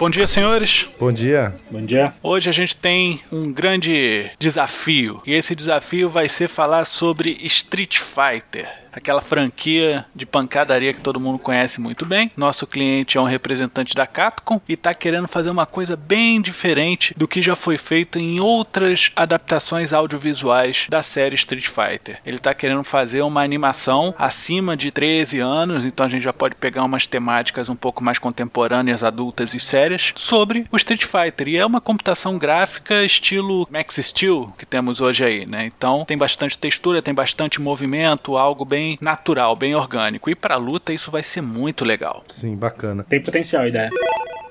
[0.00, 0.88] Bom dia, senhores.
[0.98, 1.52] Bom dia.
[1.70, 2.14] Bom dia.
[2.22, 5.20] Hoje a gente tem um grande desafio.
[5.26, 11.20] E esse desafio vai ser falar sobre Street Fighter aquela franquia de pancadaria que todo
[11.20, 12.30] mundo conhece muito bem.
[12.36, 17.14] Nosso cliente é um representante da Capcom e está querendo fazer uma coisa bem diferente
[17.16, 22.20] do que já foi feito em outras adaptações audiovisuais da série Street Fighter.
[22.24, 26.54] Ele está querendo fazer uma animação acima de 13 anos, então a gente já pode
[26.54, 31.48] pegar umas temáticas um pouco mais contemporâneas, adultas e sérias sobre o Street Fighter.
[31.48, 35.64] E é uma computação gráfica estilo Max Steel que temos hoje aí, né?
[35.66, 40.30] Então tem bastante textura, tem bastante movimento, algo bem bem natural, bem orgânico.
[40.30, 42.24] E para luta isso vai ser muito legal.
[42.28, 43.04] Sim, bacana.
[43.04, 43.90] Tem potencial a ideia.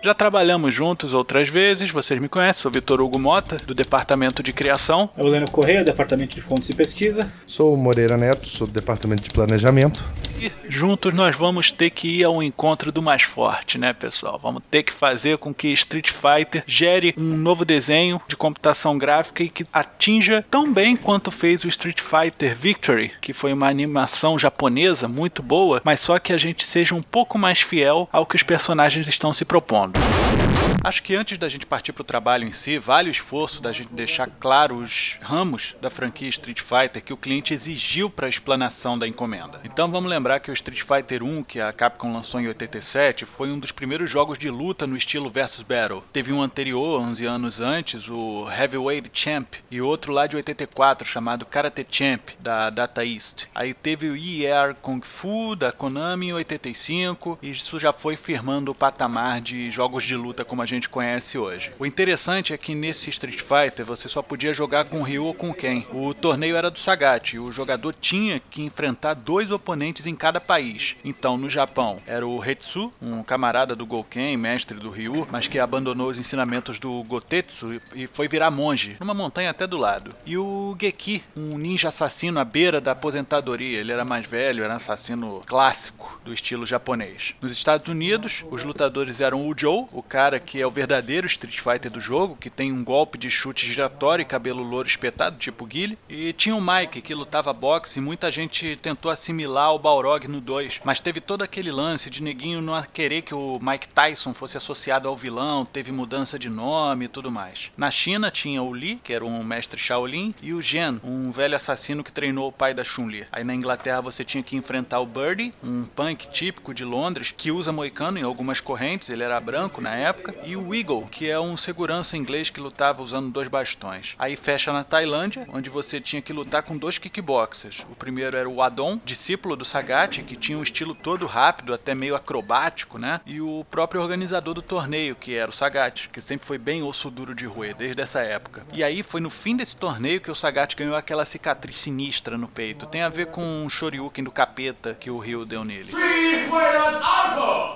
[0.01, 4.53] Já trabalhamos juntos outras vezes, vocês me conhecem, sou Vitor Hugo Mota, do Departamento de
[4.53, 5.09] Criação.
[5.17, 7.29] Eu, Leno Correia, Departamento de Fontes e Pesquisa.
[7.45, 10.01] Sou o Moreira Neto, sou do Departamento de Planejamento.
[10.41, 14.39] E juntos nós vamos ter que ir ao encontro do mais forte, né, pessoal?
[14.41, 19.43] Vamos ter que fazer com que Street Fighter gere um novo desenho de computação gráfica
[19.43, 24.39] e que atinja tão bem quanto fez o Street Fighter Victory, que foi uma animação
[24.39, 28.37] japonesa muito boa, mas só que a gente seja um pouco mais fiel ao que
[28.37, 29.88] os personagens estão se propondo.
[29.95, 30.58] round.
[30.81, 33.73] Acho que antes da gente partir para o trabalho em si, vale o esforço da
[33.73, 38.29] gente deixar claro os ramos da franquia Street Fighter que o cliente exigiu para a
[38.29, 39.59] explanação da encomenda.
[39.65, 43.51] Então vamos lembrar que o Street Fighter 1, que a Capcom lançou em 87, foi
[43.51, 46.03] um dos primeiros jogos de luta no estilo versus battle.
[46.13, 51.45] Teve um anterior, 11 anos antes, o Heavyweight Champ, e outro lá de 84 chamado
[51.45, 53.47] Karate Champ, da Data East.
[53.53, 58.71] Aí teve o ER Kung Fu, da Konami, em 85, e isso já foi firmando
[58.71, 61.71] o patamar de jogos de luta como a gente conhece hoje.
[61.79, 65.53] O interessante é que nesse Street Fighter você só podia jogar com Ryu ou com
[65.53, 65.83] Ken.
[65.91, 70.39] O torneio era do Sagat e o jogador tinha que enfrentar dois oponentes em cada
[70.39, 70.95] país.
[71.03, 75.59] Então, no Japão, era o Hetsu, um camarada do Gouken, mestre do Ryu, mas que
[75.59, 80.15] abandonou os ensinamentos do Gotetsu e foi virar monge, numa montanha até do lado.
[80.25, 83.79] E o Geki, um ninja assassino à beira da aposentadoria.
[83.79, 87.33] Ele era mais velho, era um assassino clássico do estilo japonês.
[87.41, 91.59] Nos Estados Unidos, os lutadores eram o Joe, o cara que é o verdadeiro Street
[91.59, 95.65] Fighter do jogo, que tem um golpe de chute giratório e cabelo louro espetado, tipo
[95.65, 95.97] Guile.
[96.09, 100.41] E tinha o Mike, que lutava boxe e muita gente tentou assimilar o Balrog no
[100.41, 100.81] 2.
[100.83, 105.07] Mas teve todo aquele lance de neguinho não querer que o Mike Tyson fosse associado
[105.07, 107.71] ao vilão, teve mudança de nome e tudo mais.
[107.77, 111.55] Na China tinha o Li, que era um mestre Shaolin, e o Gen, um velho
[111.55, 113.27] assassino que treinou o pai da Chun-Li.
[113.31, 117.51] Aí na Inglaterra você tinha que enfrentar o Birdie, um punk típico de Londres, que
[117.51, 121.39] usa moicano em algumas correntes, ele era branco na época, e o Eagle, que é
[121.39, 124.15] um segurança inglês que lutava usando dois bastões.
[124.17, 127.85] Aí fecha na Tailândia, onde você tinha que lutar com dois kickboxers.
[127.91, 131.93] O primeiro era o Adon, discípulo do Sagat, que tinha um estilo todo rápido, até
[131.93, 133.21] meio acrobático, né?
[133.27, 137.11] E o próprio organizador do torneio, que era o Sagat, que sempre foi bem osso
[137.11, 138.63] duro de roer desde essa época.
[138.73, 142.47] E aí foi no fim desse torneio que o Sagat ganhou aquela cicatriz sinistra no
[142.47, 142.87] peito.
[142.87, 145.91] Tem a ver com um Shoryuken do capeta que o Ryu deu nele.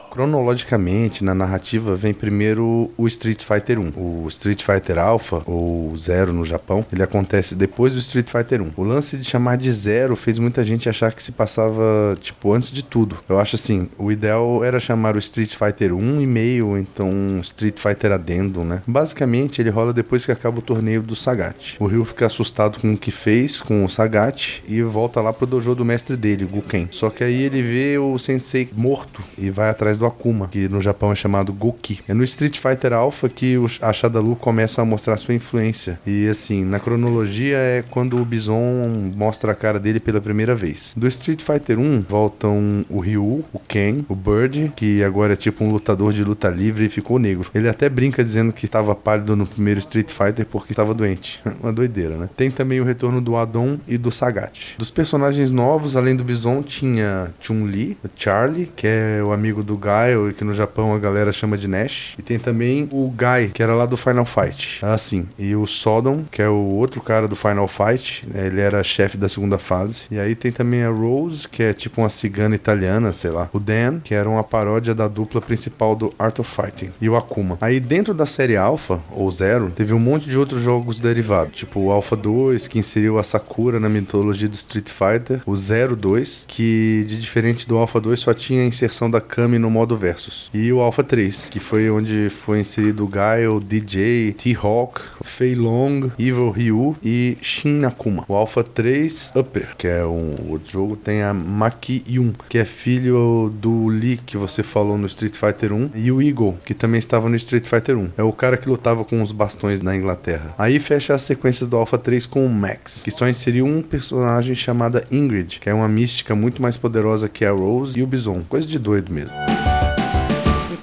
[0.10, 2.63] Cronologicamente, na narrativa, vem primeiro
[2.98, 3.94] o Street Fighter 1.
[3.96, 8.72] O Street Fighter Alpha, ou Zero no Japão, ele acontece depois do Street Fighter 1.
[8.76, 12.72] O lance de chamar de Zero fez muita gente achar que se passava, tipo, antes
[12.72, 13.18] de tudo.
[13.28, 17.78] Eu acho assim, o ideal era chamar o Street Fighter 1 e meio, então Street
[17.78, 18.82] Fighter Addendum, né?
[18.88, 21.76] Basicamente, ele rola depois que acaba o torneio do Sagat.
[21.80, 25.46] O Ryu fica assustado com o que fez com o Sagat e volta lá pro
[25.46, 26.88] dojo do mestre dele, Guken.
[26.92, 30.82] Só que aí ele vê o sensei morto e vai atrás do Akuma, que no
[30.82, 32.00] Japão é chamado Goki.
[32.08, 36.00] É no Street Fighter Alpha que a Shadalu começa a mostrar sua influência.
[36.06, 40.94] E assim, na cronologia é quando o Bison mostra a cara dele pela primeira vez.
[40.96, 45.64] Do Street Fighter 1 voltam o Ryu, o Ken, o Bird, que agora é tipo
[45.64, 47.50] um lutador de luta livre e ficou negro.
[47.54, 51.42] Ele até brinca dizendo que estava pálido no primeiro Street Fighter porque estava doente.
[51.62, 52.30] Uma doideira, né?
[52.36, 54.76] Tem também o retorno do Adon e do Sagat.
[54.78, 60.34] Dos personagens novos, além do Bison, tinha Chun-Li, Charlie, que é o amigo do Gaio,
[60.34, 62.14] que no Japão a galera chama de Nash.
[62.18, 64.80] E tem também o Guy, que era lá do Final Fight.
[64.86, 65.28] Assim.
[65.40, 68.28] E o Sodom, que é o outro cara do Final Fight.
[68.28, 70.06] né, Ele era chefe da segunda fase.
[70.12, 73.50] E aí tem também a Rose, que é tipo uma cigana italiana, sei lá.
[73.54, 76.92] O Dan, que era uma paródia da dupla principal do Art of Fighting.
[77.02, 77.58] E o Akuma.
[77.62, 81.56] Aí dentro da série Alpha, ou Zero, teve um monte de outros jogos derivados.
[81.56, 85.42] Tipo o Alpha 2, que inseriu a Sakura na mitologia do Street Fighter.
[85.46, 89.58] O Zero 2, que de diferente do Alpha 2 só tinha a inserção da Kami
[89.58, 90.50] no modo Versus.
[90.54, 96.50] E o Alpha 3, que foi onde foi inserido Gaio, DJ, T-Hawk, Fei Long, Evil
[96.50, 98.26] Ryu e Shin Nakuma.
[98.28, 102.66] O Alpha 3 Upper, que é um outro jogo, tem a Maki Yun, que é
[102.66, 107.00] filho do Lee que você falou no Street Fighter 1, e o Eagle, que também
[107.00, 108.10] estava no Street Fighter 1.
[108.18, 110.54] É o cara que lutava com os bastões na Inglaterra.
[110.58, 114.56] Aí fecha as sequências do Alpha 3 com o Max, que só inseriu um personagem
[114.56, 118.42] chamada Ingrid, que é uma mística muito mais poderosa que a Rose e o Bison.
[118.50, 119.53] Coisa de doido mesmo.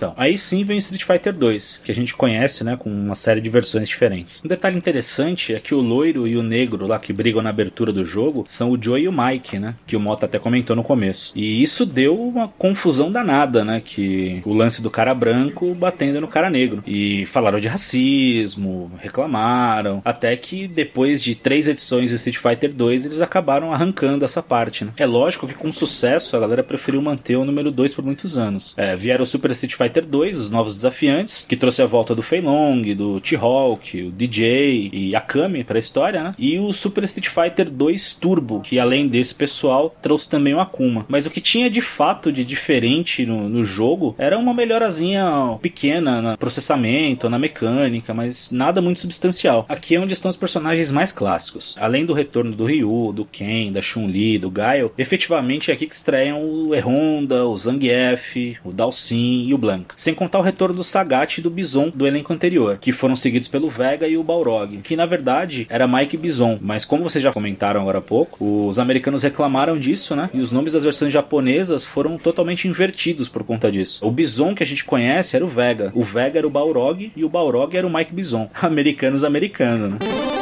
[0.00, 3.38] Então, aí sim vem Street Fighter 2, que a gente conhece, né, com uma série
[3.38, 4.42] de versões diferentes.
[4.42, 7.92] Um detalhe interessante é que o loiro e o negro lá que brigam na abertura
[7.92, 10.82] do jogo são o Joe e o Mike, né, que o Mota até comentou no
[10.82, 11.34] começo.
[11.36, 16.28] E isso deu uma confusão danada, né, que o lance do cara branco batendo no
[16.28, 16.82] cara negro.
[16.86, 23.04] E falaram de racismo, reclamaram, até que depois de três edições do Street Fighter 2
[23.04, 24.92] eles acabaram arrancando essa parte, né.
[24.96, 28.74] É lógico que com sucesso a galera preferiu manter o número 2 por muitos anos.
[28.78, 32.22] É, vieram o Super Street Fighter 2, os novos desafiantes, que trouxe a volta do
[32.22, 36.32] Fei Long, do T-Hawk, o DJ e a Kami pra história, né?
[36.38, 41.04] E o Super Street Fighter 2 Turbo, que além desse pessoal, trouxe também o Akuma.
[41.08, 46.22] Mas o que tinha de fato de diferente no, no jogo era uma melhorazinha pequena
[46.22, 49.64] no processamento, na mecânica, mas nada muito substancial.
[49.68, 51.74] Aqui é onde estão os personagens mais clássicos.
[51.78, 55.94] Além do retorno do Ryu, do Ken, da Chun-Li, do Gaio, efetivamente é aqui que
[55.94, 59.58] estreiam o E-Honda, o Zangief, o Dalsin e o
[59.96, 63.48] Sem contar o retorno do Sagat e do Bison do elenco anterior, que foram seguidos
[63.48, 67.32] pelo Vega e o Balrog, que na verdade era Mike Bison, mas como vocês já
[67.32, 70.30] comentaram agora há pouco, os americanos reclamaram disso, né?
[70.32, 74.04] E os nomes das versões japonesas foram totalmente invertidos por conta disso.
[74.06, 77.24] O Bison que a gente conhece era o Vega, o Vega era o Balrog e
[77.24, 78.50] o Balrog era o Mike Bison.
[78.60, 80.39] Americanos americanos, né?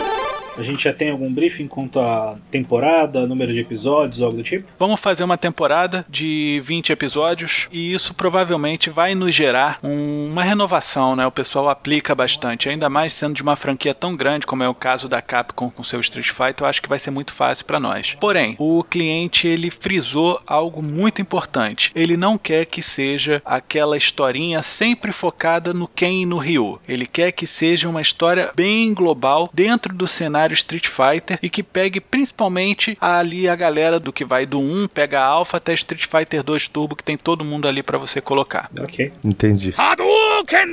[0.59, 4.67] A gente já tem algum briefing quanto à temporada, número de episódios, algo do tipo?
[4.79, 10.43] Vamos fazer uma temporada de 20 episódios e isso provavelmente vai nos gerar um- uma
[10.43, 11.27] renovação, né?
[11.27, 14.75] O pessoal aplica bastante, ainda mais sendo de uma franquia tão grande como é o
[14.75, 17.79] caso da Capcom com seu Street Fighter, eu acho que vai ser muito fácil para
[17.79, 18.17] nós.
[18.21, 21.93] Porém, o cliente ele frisou algo muito importante.
[21.95, 26.81] Ele não quer que seja aquela historinha sempre focada no Ken e no Ryu.
[26.89, 31.63] Ele quer que seja uma história bem global dentro do cenário Street Fighter e que
[31.63, 36.07] pegue principalmente ali a galera do que vai do 1, pega a Alpha até Street
[36.07, 38.71] Fighter 2 Turbo, que tem todo mundo ali para você colocar.
[38.79, 39.13] Ok.
[39.25, 39.75] Entendi.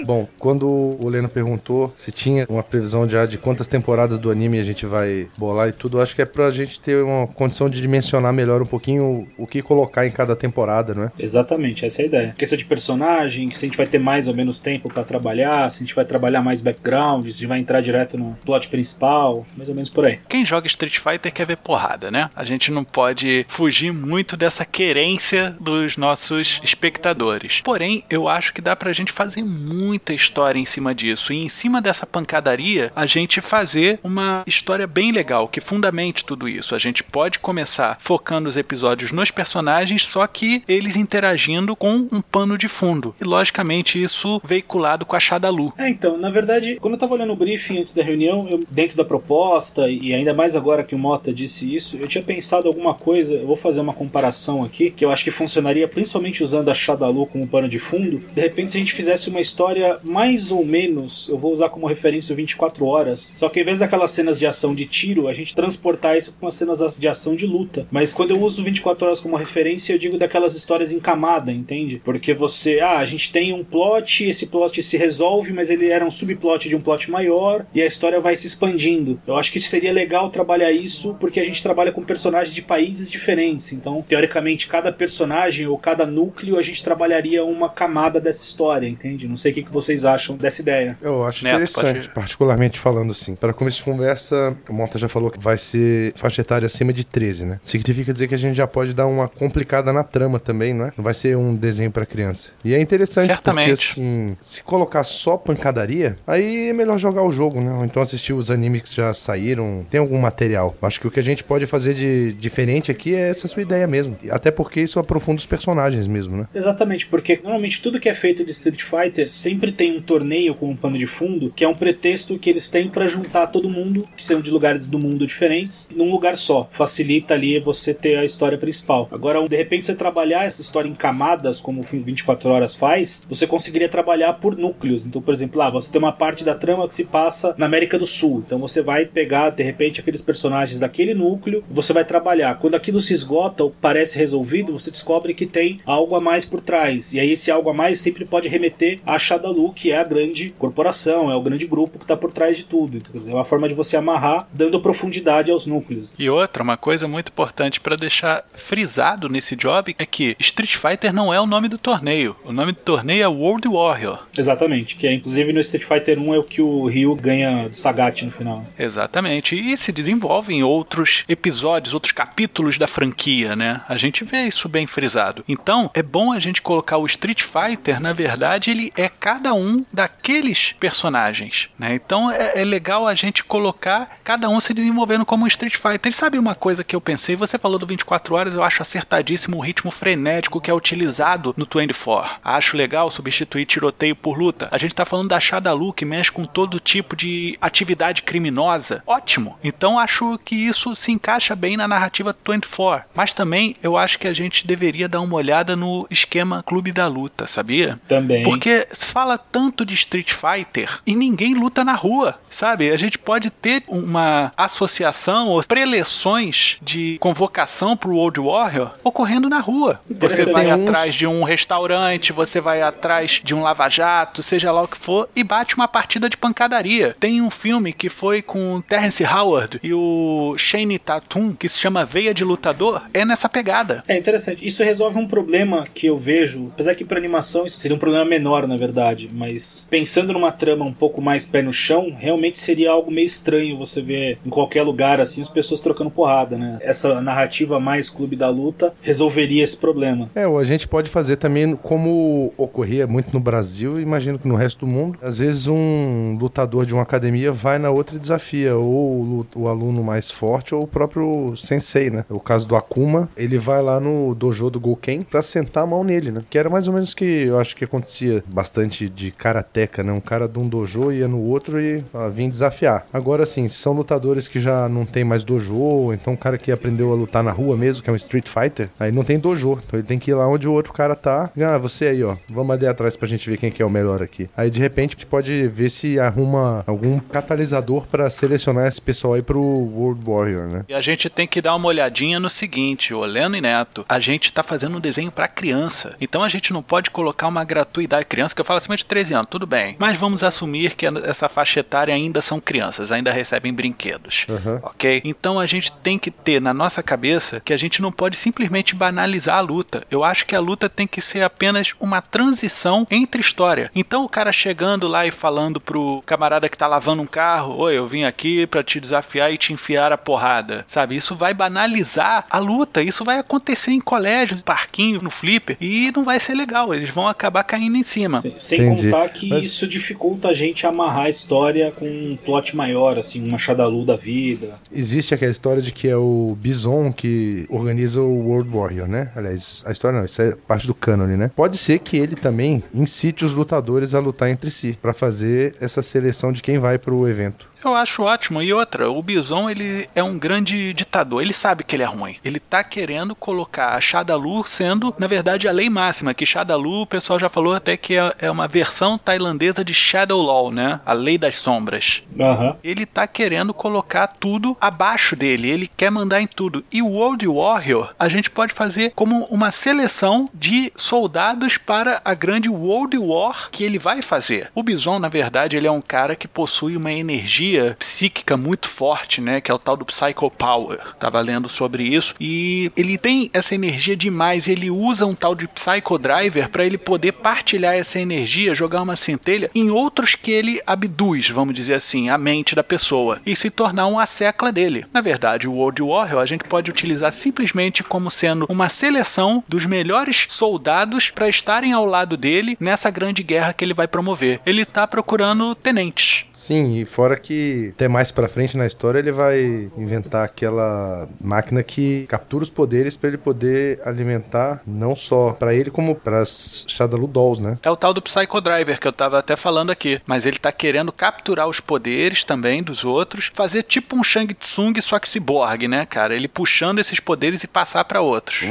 [0.05, 4.59] Bom, quando o Leno perguntou se tinha uma previsão já de quantas temporadas do anime
[4.59, 7.81] a gente vai bolar e tudo, acho que é pra gente ter uma condição de
[7.81, 11.11] dimensionar melhor um pouquinho o, que colocar em cada temporada, não é?
[11.19, 12.33] Exatamente, essa é a ideia.
[12.37, 15.83] Questão de personagem, se a gente vai ter mais ou menos tempo pra trabalhar, se
[15.83, 19.45] a gente vai trabalhar mais background, se a gente vai entrar direto no plot principal,
[19.65, 20.19] mais ou menos por aí.
[20.29, 22.29] Quem joga Street Fighter quer ver porrada, né?
[22.35, 27.61] A gente não pode fugir muito dessa querência dos nossos espectadores.
[27.63, 31.33] Porém, eu acho que dá pra gente fazer muita história em cima disso.
[31.33, 36.47] E em cima dessa pancadaria, a gente fazer uma história bem legal, que fundamente tudo
[36.47, 36.75] isso.
[36.75, 42.21] A gente pode começar focando os episódios nos personagens, só que eles interagindo com um
[42.21, 43.15] pano de fundo.
[43.19, 45.73] E logicamente isso veiculado com a Shadalu.
[45.77, 48.97] É, então, na verdade, quando eu tava olhando o briefing antes da reunião, eu, dentro
[48.97, 49.54] da proposta,
[49.89, 53.47] e ainda mais agora que o Mota disse isso, eu tinha pensado alguma coisa, eu
[53.47, 57.47] vou fazer uma comparação aqui, que eu acho que funcionaria principalmente usando a Shadalu como
[57.47, 58.21] pano de fundo.
[58.33, 61.87] De repente, se a gente fizesse uma história mais ou menos, eu vou usar como
[61.87, 65.33] referência o 24 horas, só que ao invés daquelas cenas de ação de tiro, a
[65.33, 67.87] gente transportar isso para umas cenas de ação de luta.
[67.91, 72.01] Mas quando eu uso 24 horas como referência, eu digo daquelas histórias em camada, entende?
[72.03, 76.05] Porque você, ah, a gente tem um plot, esse plot se resolve, mas ele era
[76.05, 79.19] um subplot de um plot maior e a história vai se expandindo.
[79.27, 83.09] Eu acho que seria legal trabalhar isso porque a gente trabalha com personagens de países
[83.09, 83.71] diferentes.
[83.71, 89.27] Então, teoricamente, cada personagem ou cada núcleo a gente trabalharia uma camada dessa história, entende?
[89.27, 90.97] Não sei o que vocês acham dessa ideia.
[91.01, 93.35] Eu acho Neto, interessante, particularmente falando assim.
[93.35, 97.05] Para começo de conversa, o Monta já falou que vai ser faixa etária acima de
[97.05, 97.59] 13, né?
[97.61, 100.93] Significa dizer que a gente já pode dar uma complicada na trama também, não é?
[100.97, 102.51] Não vai ser um desenho para criança.
[102.63, 103.69] E é interessante Certamente.
[103.69, 107.71] porque assim, se colocar só pancadaria, aí é melhor jogar o jogo, né?
[107.73, 110.75] Ou então assistir os animes que já saíram, tem algum material.
[110.81, 113.87] Acho que o que a gente pode fazer de diferente aqui é essa sua ideia
[113.87, 114.17] mesmo.
[114.29, 116.47] Até porque isso aprofunda os personagens mesmo, né?
[116.53, 120.75] Exatamente, porque normalmente tudo que é feito de Street Fighter sempre tem um torneio como
[120.77, 124.23] pano de fundo, que é um pretexto que eles têm para juntar todo mundo, que
[124.23, 126.69] são de lugares do mundo diferentes, num lugar só.
[126.71, 129.07] Facilita ali você ter a história principal.
[129.11, 133.47] Agora, de repente, você trabalhar essa história em camadas, como o 24 Horas faz, você
[133.47, 135.05] conseguiria trabalhar por núcleos.
[135.05, 137.97] Então, por exemplo, lá, você tem uma parte da trama que se passa na América
[137.97, 138.43] do Sul.
[138.45, 142.55] Então, você vai pegar, de repente, aqueles personagens daquele núcleo, você vai trabalhar.
[142.55, 146.59] Quando aquilo se esgota ou parece resolvido, você descobre que tem algo a mais por
[146.59, 147.13] trás.
[147.13, 150.53] E aí, esse algo a mais sempre pode remeter a Shadalu, que é a grande
[150.59, 152.97] corporação, é o grande grupo que está por trás de tudo.
[152.97, 156.13] Então, quer dizer, é uma forma de você amarrar, dando profundidade aos núcleos.
[156.19, 161.13] E outra, uma coisa muito importante para deixar frisado nesse job é que Street Fighter
[161.13, 162.35] não é o nome do torneio.
[162.43, 164.25] O nome do torneio é World Warrior.
[164.37, 167.75] Exatamente, que é inclusive no Street Fighter 1 é o que o Ryu ganha do
[167.75, 168.65] Sagat no final.
[169.05, 169.55] Exatamente.
[169.55, 173.81] E se desenvolve em outros episódios, outros capítulos da franquia, né?
[173.87, 175.43] A gente vê isso bem frisado.
[175.47, 179.85] Então, é bom a gente colocar o Street Fighter, na verdade, ele é cada um
[179.93, 181.93] daqueles personagens, né?
[181.93, 186.11] Então, é, é legal a gente colocar cada um se desenvolvendo como um Street Fighter.
[186.11, 187.35] E sabe uma coisa que eu pensei?
[187.35, 191.67] Você falou do 24 horas, eu acho acertadíssimo o ritmo frenético que é utilizado no
[191.71, 192.39] 24.
[192.43, 194.67] Acho legal substituir tiroteio por luta.
[194.71, 198.94] A gente tá falando da Shadalu, que mexe com todo tipo de atividade criminosa.
[199.05, 199.57] Ótimo.
[199.63, 203.07] Então acho que isso se encaixa bem na narrativa 24.
[203.13, 207.07] Mas também eu acho que a gente deveria dar uma olhada no esquema Clube da
[207.07, 207.99] Luta, sabia?
[208.07, 208.43] Também.
[208.43, 212.91] Porque se fala tanto de Street Fighter e ninguém luta na rua, sabe?
[212.91, 219.59] A gente pode ter uma associação ou preleções de convocação pro World Warrior ocorrendo na
[219.59, 219.99] rua.
[220.09, 224.87] Você vai atrás de um restaurante, você vai atrás de um lava-jato, seja lá o
[224.87, 227.15] que for, e bate uma partida de pancadaria.
[227.19, 232.05] Tem um filme que foi com Terrence Howard e o Shane Tatum, que se chama
[232.05, 234.03] Veia de Lutador, é nessa pegada.
[234.07, 234.65] É interessante.
[234.65, 238.25] Isso resolve um problema que eu vejo, apesar que para animação isso seria um problema
[238.25, 242.91] menor, na verdade, mas pensando numa trama um pouco mais pé no chão, realmente seria
[242.91, 246.77] algo meio estranho você ver em qualquer lugar assim as pessoas trocando porrada, né?
[246.81, 250.29] Essa narrativa mais clube da luta resolveria esse problema.
[250.35, 254.47] É, ou a gente pode fazer também como ocorria muito no Brasil, e imagino que
[254.47, 255.17] no resto do mundo.
[255.21, 259.67] Às vezes um lutador de uma academia vai na outra e desafia ou o, o
[259.67, 262.25] aluno mais forte ou o próprio sensei, né?
[262.29, 266.03] O caso do Akuma, ele vai lá no dojo do Gouken pra sentar a mão
[266.03, 266.43] nele, né?
[266.49, 270.11] Que era mais ou menos o que eu acho que acontecia bastante de karateca, né?
[270.11, 273.05] Um cara de um dojo ia no outro e ah, vinha desafiar.
[273.11, 276.71] Agora sim, se são lutadores que já não tem mais dojo, então um cara que
[276.71, 279.79] aprendeu a lutar na rua mesmo, que é um Street Fighter, aí não tem dojo.
[279.85, 281.49] Então ele tem que ir lá onde o outro cara tá.
[281.59, 282.35] Ah, você aí, ó.
[282.49, 284.49] Vamos ali atrás pra gente ver quem que é o melhor aqui.
[284.55, 289.33] Aí de repente a gente pode ver se arruma algum catalisador pra selecionar esse pessoal
[289.33, 290.85] aí pro World Warrior, né?
[290.87, 294.19] E a gente tem que dar uma olhadinha no seguinte, ô Leno e Neto, a
[294.19, 296.15] gente tá fazendo um desenho pra criança.
[296.19, 299.33] Então a gente não pode colocar uma gratuidade criança, que eu falo acima de 13
[299.33, 299.95] anos, tudo bem.
[299.99, 304.45] Mas vamos assumir que essa faixa etária ainda são crianças, ainda recebem brinquedos.
[304.49, 304.79] Aham.
[304.83, 305.21] Ok?
[305.23, 308.95] Então a gente tem que ter na nossa cabeça que a gente não pode simplesmente
[308.95, 310.03] banalizar a luta.
[310.09, 313.91] Eu acho que a luta tem que ser apenas uma transição entre história.
[313.95, 317.97] Então o cara chegando lá e falando pro camarada que tá lavando um carro: Oi,
[317.97, 320.85] eu vim aqui pra te desafiar e te enfiar a porrada.
[320.87, 321.15] Sabe?
[321.15, 323.01] Isso vai banalizar a luta.
[323.01, 325.77] Isso vai acontecer em colégio, parquinho, no flipper.
[325.79, 326.93] E não vai ser legal.
[326.93, 328.41] Eles vão acabar caindo em cima.
[328.41, 332.75] Sem, sem contar que Mas- isso dificulta a gente amarrar a história com um plot
[332.75, 334.75] maior, assim, uma Shadalu da vida.
[334.91, 339.31] Existe aquela história de que é o Bison que organiza o World Warrior, né?
[339.35, 341.51] Aliás, a história não, isso é parte do cânone, né?
[341.55, 346.01] Pode ser que ele também incite os lutadores a lutar entre si, pra fazer essa
[346.01, 347.67] seleção de quem vai pro evento.
[347.85, 348.63] Eu acho ótimo.
[348.63, 351.43] E outra, o Bison, ele é um grande ditador.
[351.43, 352.37] Ele sabe que ele é ruim.
[352.43, 356.33] Ele tá querendo colocar a Shadalu sendo, na verdade, a lei máxima.
[356.33, 360.41] Que Shadalu, o pessoal já falou até que é, é uma versão tailandesa de Shadow
[360.41, 360.99] Law, né?
[361.05, 362.23] A lei das sombras.
[362.39, 362.75] Aham.
[362.83, 365.69] Ele tá querendo colocar tudo abaixo dele.
[365.69, 366.83] Ele quer mandar em tudo.
[366.91, 372.33] E o World Warrior, a gente pode fazer como uma seleção de soldados para a
[372.33, 374.71] grande World War que ele vai fazer.
[374.73, 379.41] O Bison, na verdade, ele é um cara que possui uma energia psíquica muito forte,
[379.41, 379.61] né?
[379.61, 380.99] Que é o tal do Psycho Power.
[381.19, 382.35] Tava lendo sobre isso.
[382.39, 384.67] E ele tem essa energia demais.
[384.67, 389.15] Ele usa um tal de Psycho Driver para ele poder partilhar essa energia, jogar uma
[389.15, 393.69] centelha em outros que ele abduz, vamos dizer assim, a mente da pessoa e se
[393.69, 395.05] tornar um assecla dele.
[395.13, 399.85] Na verdade, o World Warrior a gente pode utilizar simplesmente como sendo uma seleção dos
[399.85, 404.59] melhores soldados para estarem ao lado dele nessa grande guerra que ele vai promover.
[404.65, 406.45] Ele tá procurando tenentes.
[406.51, 411.27] Sim, e fora que que até mais pra frente na história ele vai inventar aquela
[411.41, 416.41] máquina que captura os poderes para ele poder alimentar não só para ele como para
[416.41, 417.77] as Shadalu Dolls, né?
[417.81, 420.71] É o tal do Psycho Driver que eu tava até falando aqui, mas ele tá
[420.71, 425.87] querendo capturar os poderes também dos outros, fazer tipo um Shang Tsung só que ciborgue,
[425.87, 426.35] né, cara?
[426.35, 428.63] Ele puxando esses poderes e passar para outros.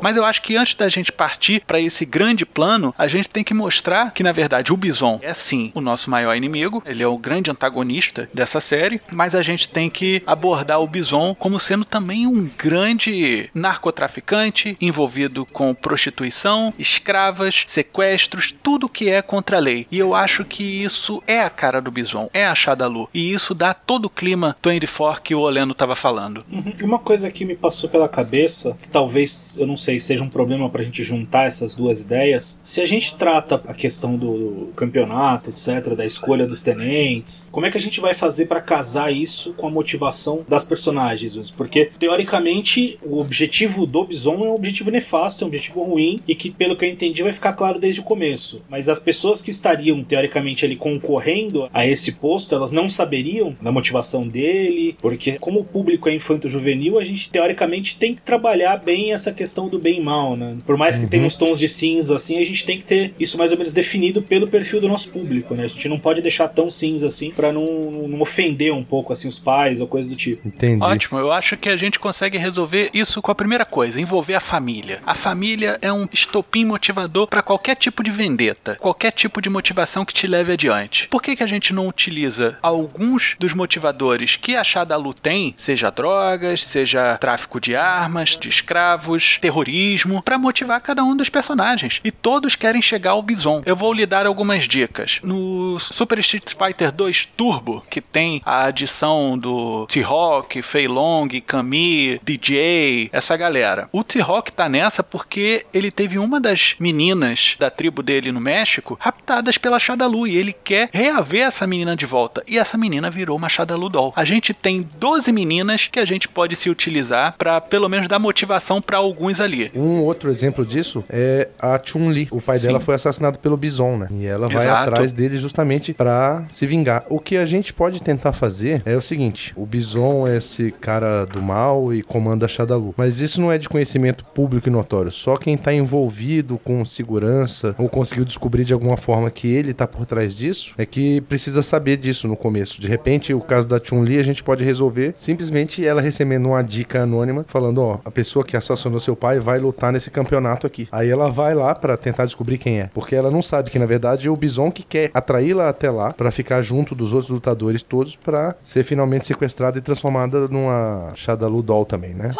[0.00, 3.42] Mas eu acho que antes da gente partir para esse grande plano, a gente tem
[3.42, 7.06] que mostrar que na verdade o Bison é sim o nosso maior inimigo, ele é
[7.06, 11.84] o grande antagonista dessa série, mas a gente tem que abordar o Bison como sendo
[11.84, 19.86] também um grande narcotraficante envolvido com prostituição, escravas, sequestros, tudo que é contra a lei.
[19.90, 23.08] E eu acho que isso é a cara do Bison, é a Shadalu.
[23.12, 26.44] E isso dá todo o clima 24 que o Oleno estava falando.
[26.50, 26.72] Uhum.
[26.82, 30.68] Uma coisa que me passou pela cabeça, que talvez, eu não sei, seja um problema
[30.68, 35.94] pra gente juntar essas duas ideias, se a gente trata a questão do campeonato, etc.,
[35.94, 39.66] da escolha dos tenentes, como é que a gente vai fazer para casar isso com
[39.66, 41.50] a motivação das personagens?
[41.50, 46.34] Porque, teoricamente, o objetivo do Bison é um objetivo nefasto, é um objetivo ruim, e
[46.34, 48.62] que, pelo que eu entendi, vai ficar claro desde o começo.
[48.68, 53.72] Mas as pessoas que estariam, teoricamente, ali concorrendo a esse posto, elas não saberiam da
[53.72, 59.12] motivação dele, porque, como o público é infanto-juvenil, a gente, teoricamente, tem que trabalhar bem
[59.12, 60.56] essa questão do bem e mal, né?
[60.66, 61.10] Por mais que uhum.
[61.10, 63.72] tenha uns tons de cinza, assim, a gente tem que ter isso mais ou menos
[63.72, 65.64] definido pelo perfil do nosso público, né?
[65.64, 67.64] A gente não pode deixar tão cinza assim para não,
[68.08, 70.46] não ofender um pouco, assim, os pais ou coisa do tipo.
[70.46, 70.80] Entendi.
[70.80, 74.40] Ótimo, eu acho que a gente consegue resolver isso com a primeira coisa, envolver a
[74.40, 75.00] família.
[75.04, 80.04] A família é um estopim motivador para qualquer tipo de vendetta, qualquer tipo de motivação
[80.04, 81.08] que te leve adiante.
[81.08, 85.90] Por que, que a gente não utiliza alguns dos motivadores que a Shadalu tem, seja
[85.90, 92.00] drogas, seja tráfico de armas, de escravos, terrorismo, para motivar cada um dos personagens?
[92.04, 93.60] E todos querem chegar ao Bison.
[93.66, 95.18] Eu vou lhe dar algumas dicas.
[95.24, 102.20] No Super Street Fighter 2 Turbo, que tem a adição do T-Hawk, Fei Long, Kami,
[102.22, 103.88] DJ, essa galera.
[103.90, 108.98] O T-Hawk tá nessa porque ele teve uma das meninas da tribo dele no México
[109.00, 112.42] raptadas pela Shadalu e ele quer reaver essa menina de volta.
[112.46, 114.12] E essa menina virou uma Shadalu Doll.
[114.14, 118.18] A gente tem 12 meninas que a gente pode se utilizar para pelo menos dar
[118.18, 119.72] motivação para alguns ali.
[119.74, 122.28] Um outro exemplo disso é a Chun-Li.
[122.30, 122.66] O pai Sim.
[122.66, 124.08] dela foi assassinado pelo Bison, né?
[124.10, 124.90] E ela vai Exato.
[124.90, 127.04] atrás dele justamente para se vingar.
[127.08, 131.24] O que a gente pode tentar fazer é o seguinte: o Bison é esse cara
[131.24, 132.94] do mal e comanda Shadalu.
[132.96, 135.10] Mas isso não é de conhecimento público e notório.
[135.10, 139.86] Só quem tá envolvido com segurança ou conseguiu descobrir de alguma forma que ele tá
[139.86, 142.80] por trás disso é que precisa saber disso no começo.
[142.80, 147.02] De repente, o caso da Chun-Li a gente pode resolver simplesmente ela recebendo uma dica
[147.02, 150.88] anônima falando: ó, a pessoa que assassinou seu pai vai lutar nesse campeonato aqui.
[150.90, 152.90] Aí ela vai lá para tentar descobrir quem é.
[152.92, 156.12] Porque ela não sabe que na verdade é o Bison que quer atraí-la até lá
[156.12, 161.62] para ficar junto dos outros lutadores todos para ser finalmente sequestrada e transformada numa Shadalu
[161.62, 162.32] Doll também, né?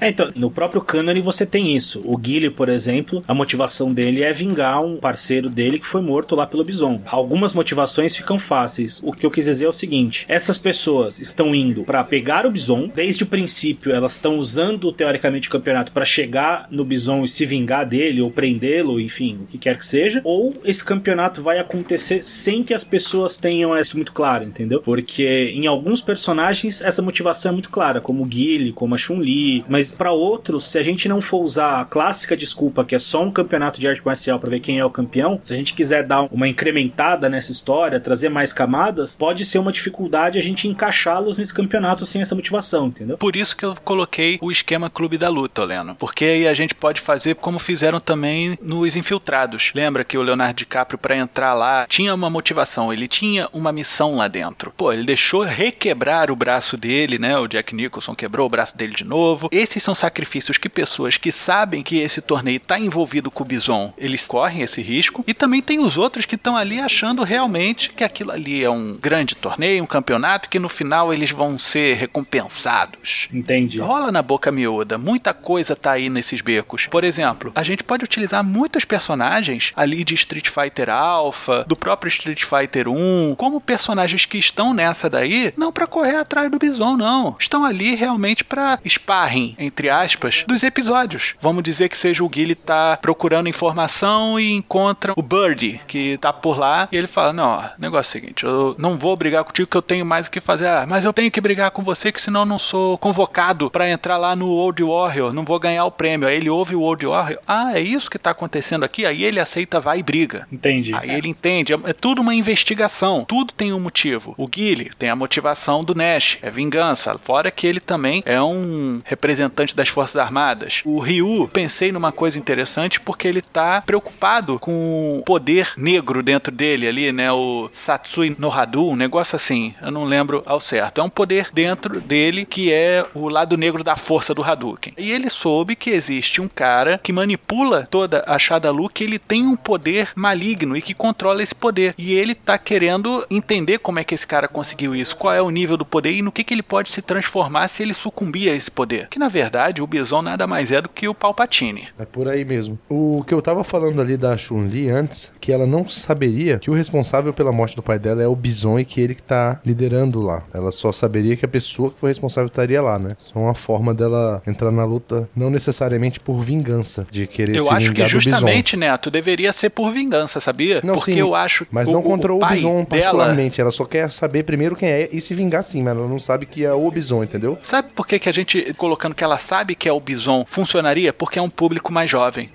[0.00, 2.02] É, então, no próprio Cânone você tem isso.
[2.04, 6.34] O Guile, por exemplo, a motivação dele é vingar um parceiro dele que foi morto
[6.34, 7.00] lá pelo Bison.
[7.06, 9.00] Algumas motivações ficam fáceis.
[9.02, 12.50] O que eu quis dizer é o seguinte: essas pessoas estão indo para pegar o
[12.50, 17.28] Bison, desde o princípio elas estão usando teoricamente o campeonato para chegar no Bison e
[17.28, 21.58] se vingar dele ou prendê-lo, enfim, o que quer que seja, ou esse campeonato vai
[21.58, 24.80] acontecer sem que as pessoas tenham isso muito claro, entendeu?
[24.80, 29.64] Porque em alguns personagens essa motivação é muito clara, como o Guile, como a Chun-Li,
[29.68, 32.98] mas mas para outros, se a gente não for usar a clássica desculpa que é
[32.98, 35.72] só um campeonato de arte marcial para ver quem é o campeão, se a gente
[35.72, 40.68] quiser dar uma incrementada nessa história, trazer mais camadas, pode ser uma dificuldade a gente
[40.68, 43.16] encaixá-los nesse campeonato sem essa motivação, entendeu?
[43.16, 45.94] Por isso que eu coloquei o esquema Clube da Luta, Leno.
[45.94, 49.72] Porque aí a gente pode fazer como fizeram também nos Infiltrados.
[49.74, 54.16] Lembra que o Leonardo DiCaprio, para entrar lá, tinha uma motivação, ele tinha uma missão
[54.16, 54.72] lá dentro.
[54.76, 57.38] Pô, ele deixou requebrar o braço dele, né?
[57.38, 59.48] O Jack Nicholson quebrou o braço dele de novo.
[59.50, 63.46] Esse esses são sacrifícios que pessoas que sabem que esse torneio está envolvido com o
[63.46, 65.24] Bison, eles correm esse risco.
[65.26, 68.96] E também tem os outros que estão ali achando realmente que aquilo ali é um
[68.96, 73.28] grande torneio, um campeonato, que no final eles vão ser recompensados.
[73.32, 73.78] Entendi.
[73.78, 76.86] Rola na boca miúda, muita coisa tá aí nesses becos.
[76.86, 82.08] Por exemplo, a gente pode utilizar muitos personagens ali de Street Fighter Alpha, do próprio
[82.08, 86.96] Street Fighter 1, como personagens que estão nessa daí, não para correr atrás do Bison,
[86.96, 87.36] não.
[87.38, 91.34] Estão ali realmente para sparring, entre aspas, dos episódios.
[91.40, 96.32] Vamos dizer que seja o Gilly tá procurando informação e encontra o Birdie, que tá
[96.32, 99.68] por lá, e ele fala: Não, negócio é o seguinte, eu não vou brigar contigo
[99.68, 100.66] que eu tenho mais o que fazer.
[100.66, 103.88] Ah, mas eu tenho que brigar com você, que senão eu não sou convocado para
[103.88, 106.26] entrar lá no World Warrior, não vou ganhar o prêmio.
[106.26, 109.04] Aí ele ouve o World Warrior, ah, é isso que tá acontecendo aqui?
[109.04, 110.46] Aí ele aceita, vai e briga.
[110.50, 110.94] Entendi.
[110.94, 114.34] Aí ele entende, é, é tudo uma investigação, tudo tem um motivo.
[114.36, 119.00] O Gilly tem a motivação do Nash, é vingança, fora que ele também é um
[119.04, 120.82] representante das Forças Armadas.
[120.84, 126.52] O Ryu, pensei numa coisa interessante porque ele tá preocupado com o poder negro dentro
[126.52, 127.32] dele ali, né?
[127.32, 131.00] O Satsui no Hadu, um negócio assim, eu não lembro ao certo.
[131.00, 134.94] É um poder dentro dele que é o lado negro da força do Hadouken.
[134.96, 139.44] E ele soube que existe um cara que manipula toda a Shadalu, que ele tem
[139.44, 141.94] um poder maligno e que controla esse poder.
[141.98, 145.50] E ele tá querendo entender como é que esse cara conseguiu isso, qual é o
[145.50, 148.54] nível do poder e no que, que ele pode se transformar se ele sucumbir a
[148.54, 149.08] esse poder.
[149.08, 149.47] Que na verdade
[149.80, 151.88] o Bison nada mais é do que o Palpatine.
[151.98, 152.78] É por aí mesmo.
[152.88, 156.74] O que eu tava falando ali da Chun-Li antes, que ela não saberia que o
[156.74, 160.20] responsável pela morte do pai dela é o Bison e que ele que tá liderando
[160.20, 160.42] lá.
[160.52, 163.16] Ela só saberia que a pessoa que foi responsável estaria lá, né?
[163.18, 167.64] Isso é uma forma dela entrar na luta, não necessariamente por vingança, de querer eu
[167.64, 170.80] se acho que vingar do justamente, Neto, deveria ser por vingança, sabia?
[170.84, 173.60] Não, Porque sim, eu acho Mas o- não contra o, pai Bison dela particularmente.
[173.60, 176.46] Ela só quer saber primeiro quem é e se vingar sim, mas ela não sabe
[176.46, 177.58] que é o Bison, entendeu?
[177.62, 181.12] Sabe por que, que a gente, colocando que ela sabe que é o Bison, funcionaria?
[181.12, 182.50] Porque é um público mais jovem.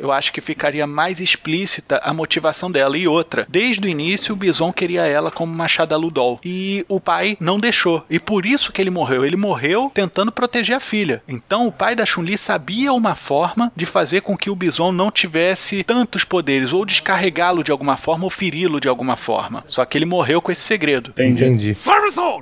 [0.00, 2.96] Eu acho que ficaria mais explícita a motivação dela.
[2.98, 6.40] E outra, desde o início o Bison queria ela como Machada Ludol.
[6.44, 8.04] E o pai não deixou.
[8.10, 9.24] E por isso que ele morreu.
[9.24, 11.22] Ele morreu tentando proteger a filha.
[11.28, 15.10] Então o pai da Chun-Li sabia uma forma de fazer com que o Bison não
[15.10, 19.64] tivesse tantos poderes, ou descarregá-lo de alguma forma, ou feri-lo de alguma forma.
[19.66, 21.10] Só que ele morreu com esse segredo.
[21.10, 21.44] Entendi.
[21.44, 21.72] Entendi.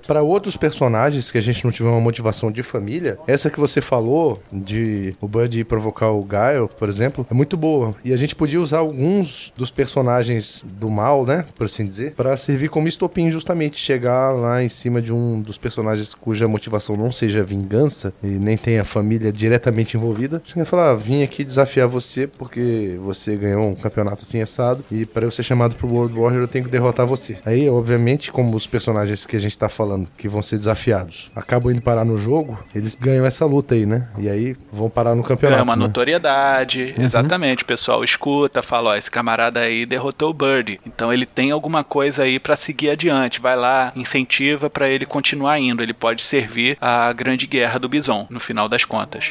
[0.06, 3.73] Para outros personagens que a gente não tiver uma motivação de família, essa que você
[3.80, 7.94] falou de o Bud provocar o Gaio, por exemplo, é muito boa.
[8.04, 12.36] E a gente podia usar alguns dos personagens do mal, né, por assim dizer, para
[12.36, 17.12] servir como estopim justamente chegar lá em cima de um dos personagens cuja motivação não
[17.12, 20.42] seja vingança e nem tenha família diretamente envolvida.
[20.44, 24.84] Você vai falar, ah, vim aqui desafiar você porque você ganhou um campeonato assim assado
[24.90, 27.38] e para eu ser chamado pro World Warrior eu tenho que derrotar você.
[27.44, 31.72] Aí, obviamente, como os personagens que a gente tá falando que vão ser desafiados acabam
[31.72, 34.08] indo parar no jogo, eles ganham essa luta né?
[34.18, 35.56] E aí vão parar no campeonato.
[35.56, 35.82] Ganha uma né?
[35.82, 37.62] notoriedade, exatamente.
[37.62, 40.80] O pessoal escuta, fala: ó, esse camarada aí derrotou o Bird.
[40.86, 43.40] Então ele tem alguma coisa aí pra seguir adiante.
[43.40, 45.82] Vai lá, incentiva pra ele continuar indo.
[45.82, 49.28] Ele pode servir à grande guerra do Bison, no final das contas.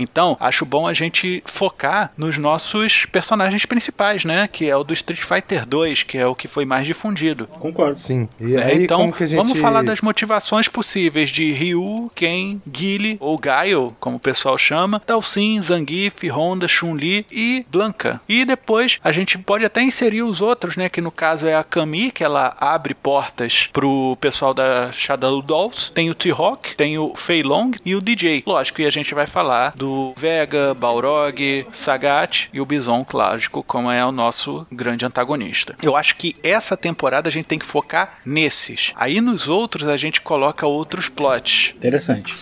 [0.00, 4.48] Então, acho bom a gente focar nos nossos personagens principais, né?
[4.50, 7.46] Que é o do Street Fighter 2, que é o que foi mais difundido.
[7.58, 7.98] Concordo.
[7.98, 8.28] Sim.
[8.40, 9.36] E É, aí, então, como que a gente...
[9.36, 15.00] vamos falar das motivações possíveis de Ryu, Ken, Guile ou Gaio, como o pessoal chama,
[15.06, 18.20] Dalsin, Zangief, Honda, Chun-Li e Blanca.
[18.28, 21.62] E depois a gente pode até inserir os outros, né, que no caso é a
[21.62, 27.14] Kami, que ela abre portas pro pessoal da Shadow Dolls, tem o T-Hawk, tem o
[27.14, 28.42] Fei Long e o DJ.
[28.46, 33.90] Lógico, e a gente vai falar do Vega, Balrog, Sagat e o Bison, lógico, como
[33.90, 35.76] é o nosso grande antagonista.
[35.82, 38.92] Eu acho que essa temporada a gente tem que focar nesses.
[38.96, 41.74] Aí nos outros a gente coloca outros plots.
[41.76, 42.32] Interessante.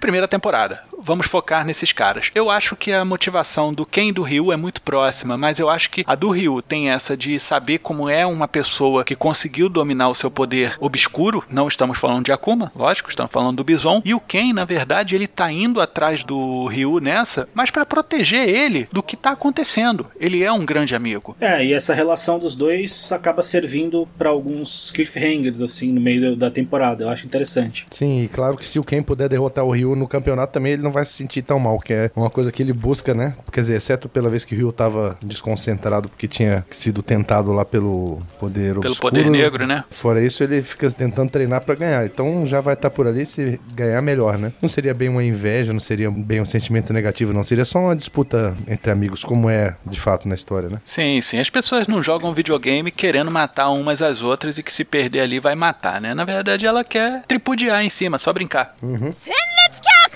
[0.00, 0.82] Primeira temporada.
[1.06, 2.32] Vamos focar nesses caras.
[2.34, 5.70] Eu acho que a motivação do Ken e do Ryu é muito próxima, mas eu
[5.70, 9.68] acho que a do Ryu tem essa de saber como é uma pessoa que conseguiu
[9.68, 11.44] dominar o seu poder obscuro.
[11.48, 14.02] Não estamos falando de Akuma, lógico, estamos falando do Bison.
[14.04, 18.48] E o Ken, na verdade, ele tá indo atrás do Ryu nessa, mas para proteger
[18.48, 20.08] ele do que tá acontecendo.
[20.18, 21.36] Ele é um grande amigo.
[21.40, 26.50] É, e essa relação dos dois acaba servindo pra alguns cliffhangers, assim, no meio da
[26.50, 27.04] temporada.
[27.04, 27.86] Eu acho interessante.
[27.92, 30.82] Sim, e claro que se o Ken puder derrotar o Ryu no campeonato também, ele
[30.82, 33.34] não vai se sentir tão mal, que é uma coisa que ele busca, né?
[33.52, 37.64] Quer dizer, exceto pela vez que o Ryu tava desconcentrado porque tinha sido tentado lá
[37.64, 39.14] pelo poder Pelo obscuro.
[39.14, 39.84] poder negro, né?
[39.90, 42.04] Fora isso, ele fica tentando treinar pra ganhar.
[42.06, 44.52] Então já vai estar por ali, se ganhar, melhor, né?
[44.62, 47.42] Não seria bem uma inveja, não seria bem um sentimento negativo, não.
[47.42, 50.76] Seria só uma disputa entre amigos, como é de fato na história, né?
[50.84, 51.38] Sim, sim.
[51.38, 55.38] As pessoas não jogam videogame querendo matar umas às outras e que se perder ali
[55.40, 56.14] vai matar, né?
[56.14, 58.74] Na verdade, ela quer tripudiar em cima, só brincar.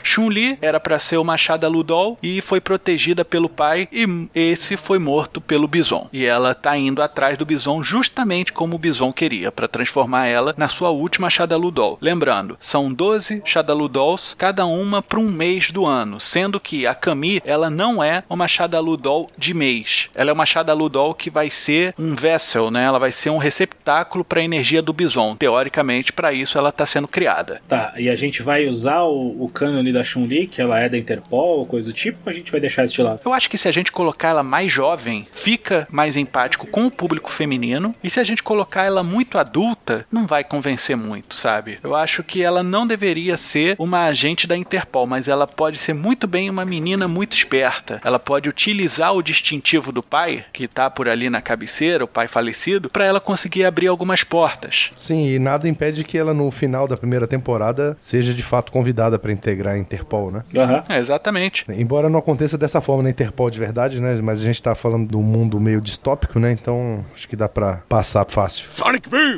[0.02, 4.98] Chun-Li era para ser o Machada Ludol e foi protegida pelo pai e esse foi
[4.98, 6.08] morto pelo Bison.
[6.12, 10.54] E ela tá indo atrás do Bison justamente como o Bison queria, para transformar ela
[10.56, 11.98] na sua última Shadaludol.
[12.00, 17.40] Lembrando, são 12 Shadaludols, cada uma para um mês do ano, sendo que a Kami,
[17.44, 20.08] ela não é uma Shadaludol de mês.
[20.14, 22.84] Ela é uma Shadaludol que vai ser um vessel, né?
[22.84, 25.36] Ela vai ser um receptáculo para a energia do Bison.
[25.36, 27.60] Teoricamente, para isso ela está sendo criada.
[27.68, 30.88] Tá, e a gente vai usar o, o cânone da da Chun-Li, que ela é
[30.88, 33.20] da Interpol, coisa do tipo, a gente vai deixar isso de lado.
[33.24, 36.90] Eu acho que se a gente colocar ela mais jovem, fica mais empático com o
[36.90, 37.94] público feminino.
[38.02, 41.78] E se a gente colocar ela muito adulta, não vai convencer muito, sabe?
[41.82, 45.92] Eu acho que ela não deveria ser uma agente da Interpol, mas ela pode ser
[45.92, 48.00] muito bem uma menina muito esperta.
[48.04, 52.26] Ela pode utilizar o distintivo do pai, que tá por ali na cabeceira, o pai
[52.26, 54.90] falecido, para ela conseguir abrir algumas portas.
[54.96, 59.18] Sim, e nada impede que ela no final da primeira temporada seja de fato convidada
[59.18, 60.42] para integrar Interpol, né?
[60.56, 60.82] Aham.
[60.88, 61.64] É, exatamente.
[61.68, 64.20] Embora não aconteça dessa forma na Interpol de verdade, né?
[64.22, 66.52] Mas a gente tá falando do mundo meio distópico, né?
[66.52, 68.66] Então acho que dá pra passar fácil.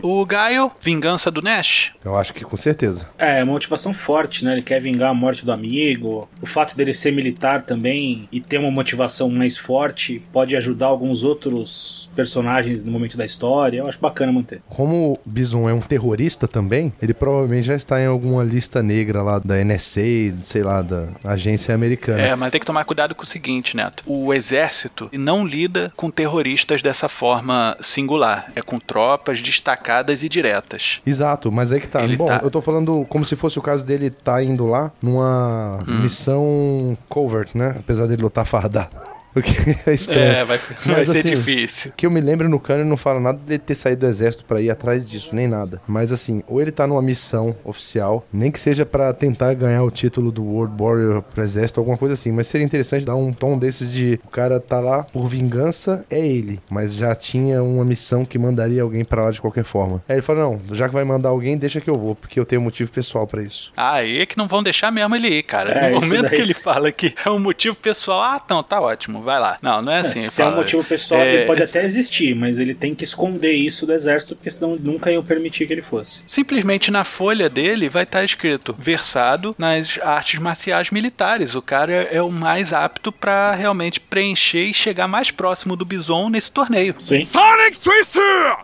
[0.02, 1.92] O Gaio, vingança do Nash.
[2.04, 3.06] Eu acho que com certeza.
[3.18, 4.52] É, uma motivação forte, né?
[4.52, 6.28] Ele quer vingar a morte do amigo.
[6.40, 11.24] O fato dele ser militar também e ter uma motivação mais forte pode ajudar alguns
[11.24, 13.78] outros personagens no momento da história.
[13.78, 14.62] Eu acho bacana manter.
[14.68, 19.22] Como o Bison é um terrorista também, ele provavelmente já está em alguma lista negra
[19.22, 22.20] lá da NSA, sei lá, da agência americana.
[22.20, 24.02] É, mas tem que tomar cuidado com o seguinte, Neto.
[24.06, 28.50] O exército não lida com terroristas dessa forma singular.
[28.56, 31.00] É com tropas destacadas e diretas.
[31.06, 32.02] Exato, mas aí que tá.
[32.02, 34.90] Ele Bom, tá- eu tô falando como se fosse o caso dele tá indo lá
[35.02, 36.00] numa Hum.
[36.02, 37.76] missão covert, né?
[37.78, 38.90] Apesar dele lutar fardado.
[39.34, 39.54] O que
[39.90, 40.22] é estranho.
[40.22, 41.92] É, vai, vai Mas, ser assim, difícil.
[41.96, 44.60] que eu me lembro no canon não fala nada dele ter saído do exército pra
[44.60, 45.80] ir atrás disso, nem nada.
[45.86, 49.90] Mas assim, ou ele tá numa missão oficial, nem que seja pra tentar ganhar o
[49.90, 52.30] título do World Warrior pro exército, alguma coisa assim.
[52.32, 56.18] Mas seria interessante dar um tom desses de o cara tá lá por vingança, é
[56.26, 60.02] ele, mas já tinha uma missão que mandaria alguém pra lá de qualquer forma.
[60.08, 62.44] Aí ele fala: "Não, já que vai mandar alguém, deixa que eu vou, porque eu
[62.44, 63.72] tenho motivo pessoal pra isso".
[63.76, 65.70] Ah, aí é que não vão deixar mesmo ele ir, cara.
[65.70, 68.80] É, no momento daí- que ele fala que é um motivo pessoal, ah, então, tá
[68.80, 69.58] ótimo, vai lá.
[69.62, 70.20] Não, não é assim.
[70.20, 73.04] ele Se é um motivo pessoal, é, ele pode até existir, mas ele tem que
[73.04, 76.22] esconder isso do exército, porque senão nunca iam permitir que ele fosse.
[76.26, 81.54] Simplesmente na folha dele vai estar escrito versado nas artes marciais militares.
[81.54, 86.28] O cara é o mais apto pra realmente preencher e chegar mais próximo do Bison
[86.28, 86.94] nesse torneio.
[86.98, 87.22] Sim.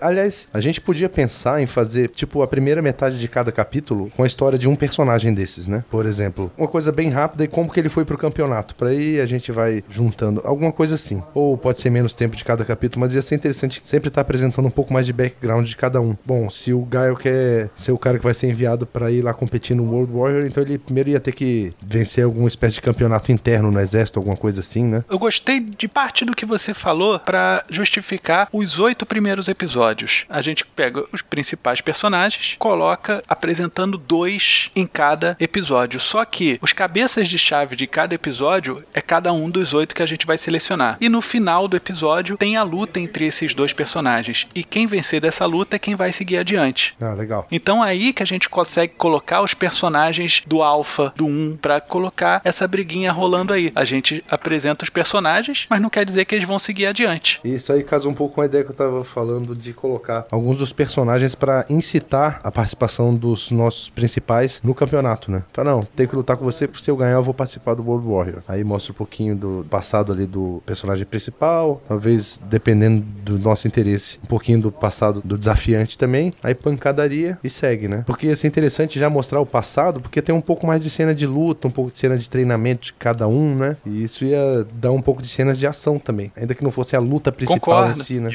[0.00, 4.22] Aliás, a gente podia pensar em fazer, tipo, a primeira metade de cada capítulo com
[4.22, 5.84] a história de um personagem desses, né?
[5.90, 8.74] Por exemplo, uma coisa bem rápida e como que ele foi pro campeonato.
[8.74, 11.22] Pra aí a gente vai juntando alguma coisa assim.
[11.34, 14.66] Ou pode ser menos tempo de cada capítulo, mas ia ser interessante sempre estar apresentando
[14.66, 16.16] um pouco mais de background de cada um.
[16.24, 19.34] Bom, se o Gaio quer ser o cara que vai ser enviado pra ir lá
[19.34, 23.30] competir no World Warrior, então ele primeiro ia ter que vencer alguma espécie de campeonato
[23.30, 25.04] interno no exército, alguma coisa assim, né?
[25.08, 30.24] Eu gostei de parte do que você falou pra justificar os oito primeiros episódios.
[30.28, 36.00] A gente pega os principais personagens, coloca apresentando dois em cada episódio.
[36.00, 40.02] Só que os cabeças de chave de cada episódio é cada um dos oito que
[40.02, 40.96] a gente vai selecionar.
[41.00, 44.46] E no final do episódio tem a luta entre esses dois personagens.
[44.54, 46.94] E quem vencer dessa luta é quem vai seguir adiante.
[47.00, 47.46] Ah, legal.
[47.50, 52.40] Então aí que a gente consegue colocar os personagens do Alpha, do 1, pra colocar
[52.44, 53.72] essa briguinha rolando aí.
[53.74, 57.40] A gente apresenta os personagens, mas não quer dizer que eles vão seguir adiante.
[57.44, 60.58] Isso aí casa um pouco com a ideia que eu tava falando de colocar alguns
[60.58, 65.42] dos personagens pra incitar a participação dos nossos principais no campeonato, né?
[65.52, 67.82] Fala, não, tenho que lutar com você, porque se eu ganhar eu vou participar do
[67.82, 68.42] World Warrior.
[68.46, 74.18] Aí mostra um pouquinho do passado ali do personagem principal, talvez dependendo do nosso interesse,
[74.22, 76.32] um pouquinho do passado do desafiante também.
[76.42, 78.04] Aí pancadaria e segue, né?
[78.06, 81.14] Porque ia ser interessante já mostrar o passado, porque tem um pouco mais de cena
[81.14, 83.76] de luta, um pouco de cena de treinamento de cada um, né?
[83.84, 86.94] E isso ia dar um pouco de cenas de ação também, ainda que não fosse
[86.96, 88.00] a luta principal Concordo.
[88.00, 88.30] em si, né?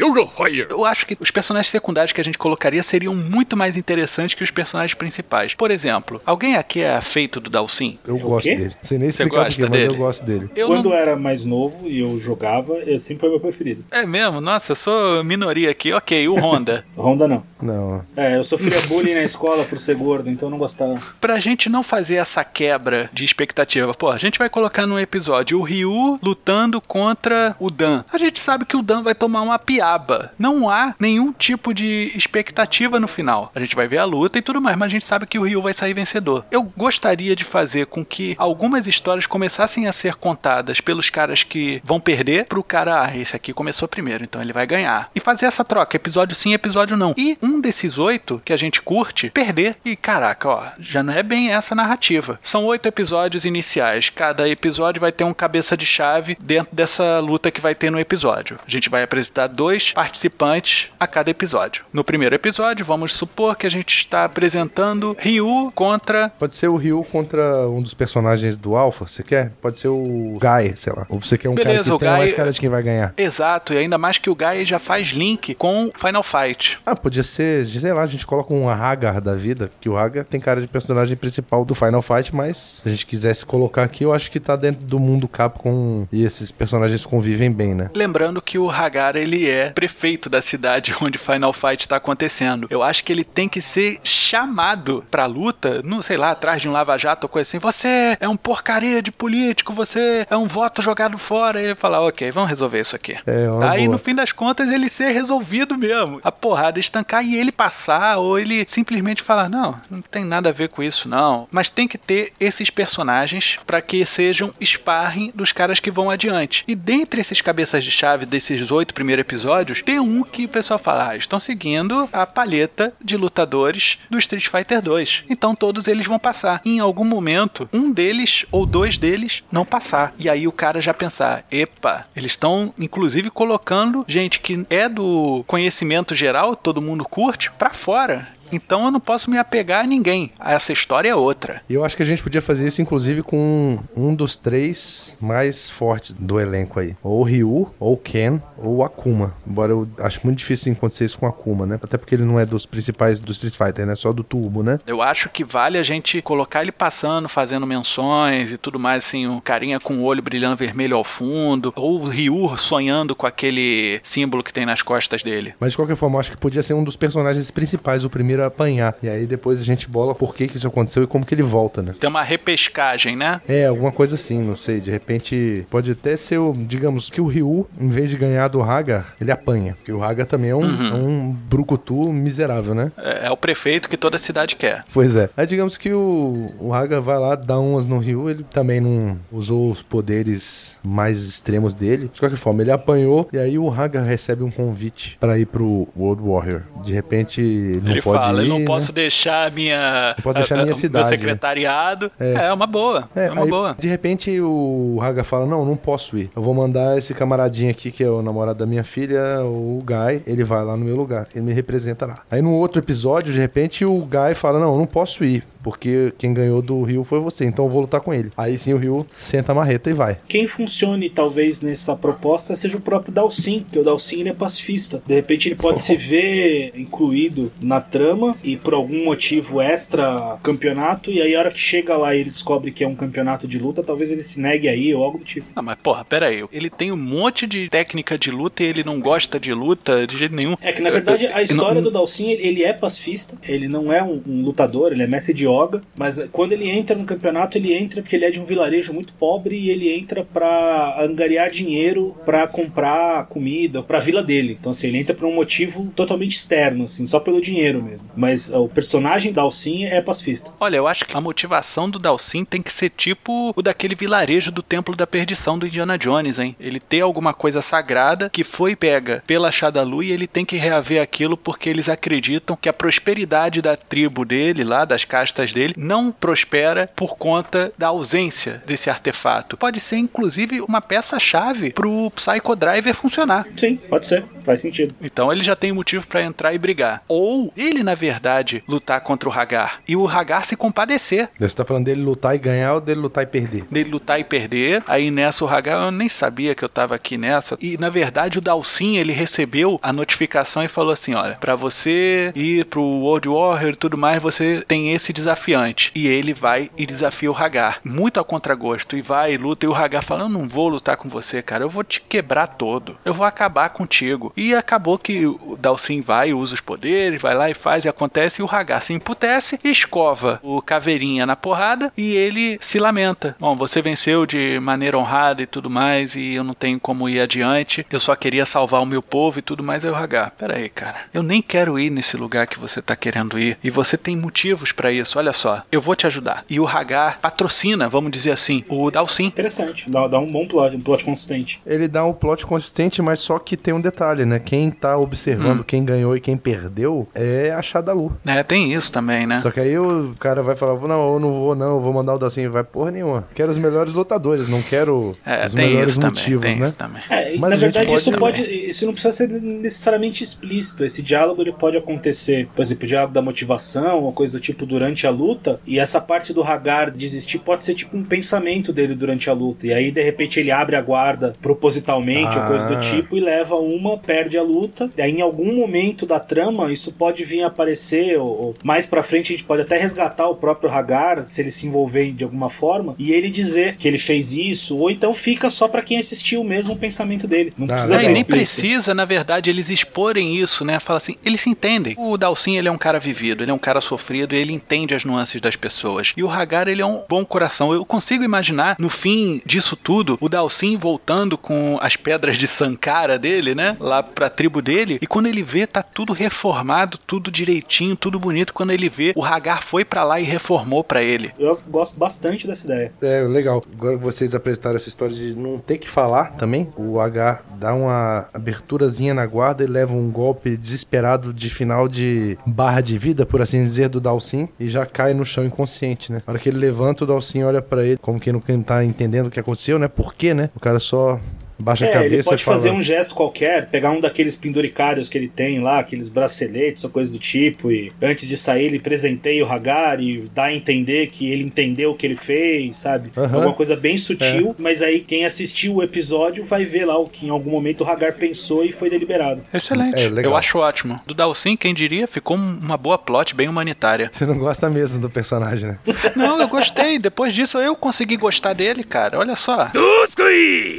[0.70, 4.44] Eu acho que os personagens secundários que a gente colocaria seriam muito mais interessantes que
[4.44, 5.54] os personagens principais.
[5.54, 7.98] Por exemplo, alguém aqui é afeito do Dalsin?
[8.06, 8.72] Eu O gosto dele.
[8.84, 10.00] Sem nem Você explicar gosta porquê, mas eu dele?
[10.00, 10.50] gosto dele.
[10.56, 10.92] Eu Quando não...
[10.94, 13.84] eu era mais novo e eu jogava, ele sempre foi meu preferido.
[13.92, 14.42] É mesmo?
[14.42, 15.92] Nossa, eu sou minoria aqui.
[15.94, 16.86] Ok, o Honda.
[16.98, 17.44] Honda não.
[17.62, 18.04] Não.
[18.16, 21.00] É, eu sofria bullying na escola por ser gordo, então eu não gostava.
[21.22, 25.60] pra gente não fazer essa quebra de expectativa, pô, a gente vai colocar num episódio
[25.60, 28.04] o Ryu lutando contra o Dan.
[28.12, 30.32] A gente sabe que o Dan vai tomar uma piaba.
[30.38, 33.52] Não há nenhum tipo de expectativa no final.
[33.56, 35.44] A gente vai ver a luta e tudo mais, mas a gente sabe que o
[35.44, 36.46] Ryu vai sair vencedor.
[36.52, 41.73] Eu gostaria de fazer com que algumas histórias começassem a ser contadas pelos caras que
[41.84, 45.10] vão perder pro cara, ah, esse aqui começou primeiro, então ele vai ganhar.
[45.16, 47.14] E fazer essa troca, episódio sim, episódio não.
[47.18, 49.76] E um desses oito que a gente curte, perder.
[49.86, 52.40] E caraca, ó, já não é bem essa narrativa.
[52.42, 54.10] São oito episódios iniciais.
[54.10, 58.00] Cada episódio vai ter um cabeça de chave dentro dessa luta que vai ter no
[58.00, 58.58] episódio.
[58.66, 61.86] A gente vai apresentar dois participantes a cada episódio.
[61.92, 66.76] No primeiro episódio, vamos supor que a gente está apresentando Ryu contra Pode ser o
[66.76, 69.52] Ryu contra um dos personagens do Alpha, você quer?
[69.62, 71.06] Pode ser o Guy, sei lá.
[71.10, 73.14] Ou você quer um beleza, cara o Guy- mais cara de quem vai ganhar.
[73.18, 76.80] Exato, e ainda mais que o Guy já faz link com Final Fight.
[76.86, 80.24] Ah, podia ser, sei lá, a gente coloca um Hagar da vida, que o Hagar
[80.26, 84.04] tem cara de personagem principal do Final Fight, mas se a gente quisesse colocar aqui,
[84.04, 87.90] eu acho que tá dentro do mundo Capcom e esses personagens convivem bem, né?
[87.96, 92.68] Lembrando que o Hagar, ele é prefeito da cidade onde Final Fight tá acontecendo.
[92.70, 96.68] Eu acho que ele tem que ser chamado pra luta, não sei lá, atrás de
[96.70, 97.60] um lava-jato ou coisa assim.
[97.60, 101.43] Você é um porcaria de político, você é um voto jogado fora.
[101.60, 103.18] E ele fala, ok, vamos resolver isso aqui.
[103.26, 103.94] É, uma Aí, boa.
[103.94, 106.20] no fim das contas, ele ser resolvido mesmo.
[106.24, 110.52] A porrada estancar e ele passar, ou ele simplesmente falar, não, não tem nada a
[110.54, 111.48] ver com isso, não.
[111.52, 116.64] Mas tem que ter esses personagens pra que sejam sparring dos caras que vão adiante.
[116.68, 120.80] E dentre esses cabeças de chave desses oito primeiros episódios, tem um que o pessoal
[120.80, 125.24] fala, ah, estão seguindo a palheta de lutadores do Street Fighter 2.
[125.30, 126.62] Então todos eles vão passar.
[126.66, 130.14] Em algum momento, um deles ou dois deles não passar.
[130.18, 135.44] E aí o cara já pensar, epa, eles estão inclusive colocando gente que é do
[135.48, 138.28] conhecimento geral, todo mundo curte, pra fora.
[138.52, 140.32] Então eu não posso me apegar a ninguém.
[140.40, 141.62] Essa história é outra.
[141.70, 145.70] E eu acho que a gente podia fazer isso, inclusive, com um dos três mais
[145.70, 146.96] fortes do elenco aí.
[147.02, 149.34] Ou o Ryu, ou o Ken, ou o Akuma.
[149.46, 151.80] Embora eu acho muito difícil acontecer isso com o Akuma, né?
[151.82, 153.96] Até porque ele não é dos principais do Street Fighter, né?
[153.96, 154.80] Só do Turbo, né?
[154.86, 159.28] Eu acho que vale a gente colocar ele passando, fazendo menções e tudo mais, assim,
[159.28, 164.00] um carinha com o olho brilhando vermelho ao fundo, ou o Ryu sonhando com aquele
[164.04, 165.54] símbolo que tem nas costas dele.
[165.60, 168.43] Mas de qualquer forma, eu acho que podia ser um dos personagens principais, o primeiro
[168.44, 168.96] a apanhar.
[169.02, 171.44] E aí depois a gente bola por que, que isso aconteceu e como que ele
[171.44, 171.96] volta, né?
[172.00, 173.42] Tem uma repescagem, né?
[173.48, 174.80] É, alguma coisa assim, não sei.
[174.80, 178.62] De repente, pode até ser, o, digamos, que o Ryu, em vez de ganhar do
[178.62, 179.76] Hagar, ele apanha.
[179.76, 182.92] Porque o Hagar também é um, é um brucutu miserável, né?
[182.98, 184.84] É, é o prefeito que toda cidade quer.
[184.94, 185.30] Pois é.
[185.36, 189.18] Aí digamos que o, o Haga vai lá, dá umas no Ryu, ele também não
[189.32, 192.10] usou os poderes mais extremos dele.
[192.14, 195.88] De qualquer forma, ele apanhou e aí o Haga recebe um convite pra ir pro
[195.98, 196.62] World Warrior.
[196.84, 197.42] De repente,
[197.84, 198.66] não ele pode fala, ir, eu não né?
[198.66, 200.14] posso deixar a minha.
[200.18, 202.12] Não posso deixar a- minha a- cidade, Meu secretariado.
[202.20, 203.10] É, uma boa.
[203.16, 203.76] É, uma aí, boa.
[203.80, 206.30] De repente o Haga fala: Não, não posso ir.
[206.36, 210.22] Eu vou mandar esse camaradinho aqui, que é o namorado da minha filha, o Guy.
[210.28, 211.28] Ele vai lá no meu lugar.
[211.34, 212.20] Ele me representa lá.
[212.30, 215.44] Aí no outro episódio, de repente, o Guy fala: Não, eu não posso ir.
[215.64, 217.46] Porque quem ganhou do Rio foi você.
[217.46, 218.32] Então eu vou lutar com ele.
[218.36, 220.18] Aí sim o Rio senta a marreta e vai.
[220.28, 225.04] Quem funcione talvez nessa proposta seja o próprio Dalsin, porque o Dalsin ele é pacifista.
[225.06, 231.12] De repente ele pode se ver incluído na trama e por algum motivo extra campeonato,
[231.12, 233.60] e aí a hora que chega lá e ele descobre que é um campeonato de
[233.60, 235.46] luta, talvez ele se negue aí ou algo do tipo.
[235.56, 236.44] Ah, mas porra, pera aí.
[236.52, 240.18] Ele tem um monte de técnica de luta e ele não gosta de luta de
[240.18, 240.56] jeito nenhum.
[240.60, 244.02] É que na verdade a história do Dalsin ele, ele é pacifista, ele não é
[244.02, 247.74] um, um lutador, ele é mestre de yoga, mas quando ele entra no campeonato, ele
[247.74, 250.63] entra porque ele é de um vilarejo muito pobre e ele entra pra
[251.04, 254.58] angariar dinheiro pra comprar comida pra vila dele.
[254.60, 258.10] Então assim, ele entra por um motivo totalmente externo, assim, só pelo dinheiro mesmo.
[258.16, 260.52] Mas o personagem Dalsin é pacifista.
[260.60, 264.52] Olha, eu acho que a motivação do Dalsin tem que ser tipo o daquele vilarejo
[264.52, 266.56] do Templo da Perdição do Indiana Jones, hein?
[266.60, 271.02] Ele ter alguma coisa sagrada que foi pega pela Shadalu e ele tem que reaver
[271.02, 276.12] aquilo porque eles acreditam que a prosperidade da tribo dele, lá das castas dele, não
[276.12, 279.58] prospera por conta da ausência desse artefato.
[279.58, 283.46] Pode ser inclusive uma peça-chave pro Psycho Driver funcionar.
[283.58, 284.96] Sim, pode ser, faz sentido.
[285.02, 287.04] Então ele já tem motivo pra entrar e brigar.
[287.08, 291.30] Ou ele, na verdade, lutar contra o Hagar e o Hagar se compadecer.
[291.40, 293.66] Você tá falando dele lutar e ganhar ou dele lutar e perder?
[293.70, 294.84] Dele lutar e perder.
[294.88, 297.58] Aí nessa o Hagar, eu nem sabia que eu tava aqui nessa.
[297.62, 302.32] E na verdade o Dalsin, ele recebeu a notificação e falou assim: olha, pra você
[302.36, 305.92] ir pro World Warrior e tudo mais, você tem esse desafiante.
[305.96, 307.80] E ele vai e desafia o Hagar.
[307.84, 308.96] Muito a contragosto.
[308.98, 309.66] E vai e luta.
[309.66, 311.64] E o Hagar fala: eu vou lutar com você, cara.
[311.64, 312.98] Eu vou te quebrar todo.
[313.04, 314.34] Eu vou acabar contigo.
[314.36, 318.42] E acabou que o Dalsin vai usa os poderes, vai lá e faz e acontece.
[318.42, 323.36] E o Hagar se emputece, escova o caveirinha na porrada e ele se lamenta.
[323.40, 327.20] Bom, você venceu de maneira honrada e tudo mais, e eu não tenho como ir
[327.20, 327.86] adiante.
[327.92, 329.86] Eu só queria salvar o meu povo e tudo mais.
[329.86, 330.98] Aí o Hagar, aí, cara.
[331.14, 333.58] Eu nem quero ir nesse lugar que você tá querendo ir.
[333.64, 335.18] E você tem motivos pra isso.
[335.18, 336.46] Olha só, eu vou te ajudar.
[336.50, 339.26] E o Hagar patrocina, vamos dizer assim, o Dalsin.
[339.26, 341.62] Interessante, dá, dá um bom plot, um plot consistente.
[341.66, 344.40] Ele dá um plot consistente, mas só que tem um detalhe, né?
[344.40, 348.18] Quem tá observando quem ganhou e quem perdeu é a Shadalu.
[348.26, 349.40] É, tem isso também, né?
[349.40, 352.16] Só que aí o cara vai falar, não, eu não vou não, eu vou mandar
[352.16, 352.48] o Dalsin.
[352.48, 353.28] Vai porra nenhuma.
[353.34, 356.66] Quero os melhores lutadores, não quero É, os tem melhores isso também, motivos, tem né?
[356.66, 357.02] isso também.
[357.10, 358.20] É, e, Mas na verdade pode isso também.
[358.20, 360.84] pode, isso não precisa ser necessariamente explícito.
[360.84, 364.66] Esse diálogo ele pode acontecer, por exemplo, o diálogo da motivação, uma coisa do tipo
[364.66, 368.96] durante a luta, e essa parte do Hagar desistir pode ser tipo um pensamento dele
[368.96, 369.68] durante a luta.
[369.68, 372.80] E aí de repente ele abre a guarda propositalmente ou coisa do Ah.
[372.80, 374.90] tipo e leva uma, perde a luta.
[374.98, 378.86] E aí em algum momento da trama isso pode vir a aparecer, ou, ou mais
[378.86, 382.24] pra frente a gente pode até resgatar o próprio Hagar, se ele se envolver de
[382.24, 385.98] alguma forma, e ele dizer que ele fez isso, ou então fica só pra quem
[385.98, 387.54] assistiu mesmo o pensamento dele.
[387.58, 390.80] Não Ah, precisa É, ser e nem precisa, na verdade, eles exporem isso, né?
[390.80, 391.96] Fala assim, eles se entendem.
[391.98, 395.06] O Dalsin, ele é um cara vivido, ele é um cara sofrido, ele entende as
[395.06, 396.14] nuances das pessoas.
[396.18, 397.74] E o Hagar, ele é um bom coração.
[397.74, 403.18] Eu consigo imaginar, no fim disso tudo, o Dalsin voltando com as pedras de Sankara
[403.18, 403.78] dele, né?
[403.80, 405.00] Lá pra tribo dele.
[405.02, 408.54] E quando ele vê, tá tudo reformado, tudo direitinho, tudo bonito.
[408.54, 411.32] Quando ele vê, o Hagar foi pra lá e reformou pra ele.
[411.40, 412.92] Eu gosto bastante dessa ideia.
[413.02, 413.64] É, legal.
[413.74, 417.74] Agora que vocês apresentaram essa história de não ter que falar também, o H dá
[417.74, 423.26] uma aberturazinha na guarda e leva um golpe desesperado de final de barra de vida,
[423.26, 426.22] por assim dizer, do Dalsin e já cai no chão inconsciente, né?
[426.26, 429.28] Na hora que ele levanta, o Dalsin olha pra ele como quem não tá entendendo
[429.28, 429.88] o que aconteceu, né?
[429.96, 430.50] Por quê, né?
[430.56, 431.20] O cara só
[431.60, 432.58] baixa a É, cabeça ele pode e fala...
[432.58, 436.90] fazer um gesto qualquer, pegar um daqueles penduricários que ele tem lá, aqueles braceletes ou
[436.90, 441.08] coisa do tipo, e antes de sair ele presenteia o Hagar e dá a entender
[441.08, 443.12] que ele entendeu o que ele fez, sabe?
[443.18, 443.36] Aham.
[443.36, 447.26] Alguma coisa bem sutil, mas aí quem assistiu o episódio vai ver lá o que
[447.26, 449.42] em algum momento o Hagar pensou e foi deliberado.
[449.54, 450.00] Excelente.
[450.00, 450.32] É, legal.
[450.34, 451.00] Eu acho ótimo.
[451.06, 454.10] Do Dalsin, quem diria, ficou uma boa plot bem humanitária.
[454.12, 455.78] Você não gosta mesmo do personagem, né?
[456.16, 457.00] Não, eu gostei.
[457.00, 459.18] Depois disso eu consegui gostar dele, cara.
[459.20, 459.70] Olha só.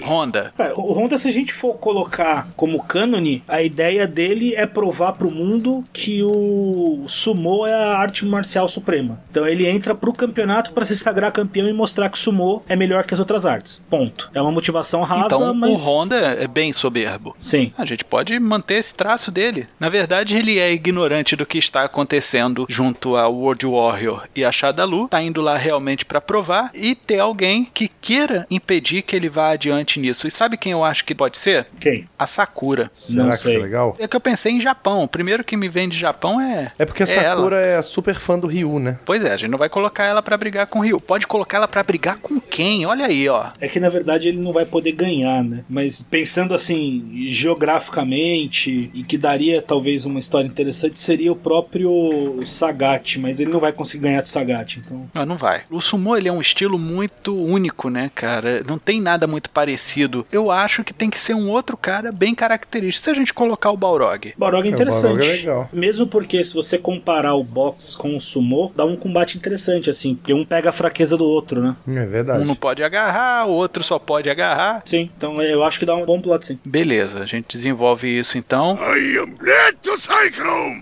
[0.05, 0.53] Honda.
[0.69, 5.13] Cara, o Honda, se a gente for colocar como cânone, a ideia dele é provar
[5.13, 9.21] pro mundo que o sumo é a arte marcial suprema.
[9.31, 12.77] Então ele entra pro campeonato pra se sagrar campeão e mostrar que o sumo é
[12.77, 13.81] melhor que as outras artes.
[13.91, 14.31] Ponto.
[14.35, 17.35] É uma motivação rasa, Então mas o Honda é bem soberbo.
[17.39, 17.73] sim.
[17.77, 19.67] A gente pode manter esse traço dele.
[19.79, 24.53] Na verdade, ele é ignorante do que está acontecendo junto a World Warrior e a
[24.53, 25.09] Shadalu.
[25.09, 29.51] Tá indo lá realmente pra provar e ter alguém que queira impedir que ele vá
[29.51, 30.27] adiante nisso.
[30.27, 31.67] E sabe quem eu acho que pode ser?
[31.79, 32.07] Quem?
[32.19, 32.91] A Sakura.
[32.93, 33.55] Será Não que sei.
[33.55, 33.97] foi legal?
[33.99, 35.03] É que eu pensei em Japão.
[35.05, 36.73] O primeiro que me vem de Japão é.
[36.79, 37.37] É porque a ela.
[37.37, 38.99] Sakura é super fã do Ryu, né?
[39.05, 41.01] Pois é, a gente não vai colocar ela pra brigar com o Ryu.
[41.01, 42.87] Pode colocar ela pra brigar com quem?
[42.87, 43.51] Olha aí, ó.
[43.61, 45.65] É que na verdade ele não vai poder ganhar, né?
[45.69, 53.19] Mas pensando assim, geograficamente, e que daria talvez uma história interessante, seria o próprio Sagat,
[53.19, 55.07] mas ele não vai conseguir ganhar do Sagat, então.
[55.15, 55.63] Não, não vai.
[55.71, 58.63] O sumo ele é um estilo muito único, né, cara?
[58.67, 60.27] Não tem nada muito parecido.
[60.33, 63.05] Eu acho que tem que ser um outro cara bem característico.
[63.05, 64.35] Se a gente colocar o Balrog.
[64.37, 65.03] Balrog é É, o interessante.
[65.19, 65.69] Balrog é legal.
[65.73, 70.15] Mesmo porque se você comparar o box com o sumo, dá um combate interessante, assim,
[70.15, 71.77] porque um pega a fraqueza do outro, né?
[71.89, 72.43] É verdade.
[72.43, 74.83] Um não pode agarrar, o outro só pode agarrar.
[74.85, 76.59] Sim, então eu acho que dá um bom plot, sim.
[76.65, 78.79] Beleza, a gente desenvolve isso então.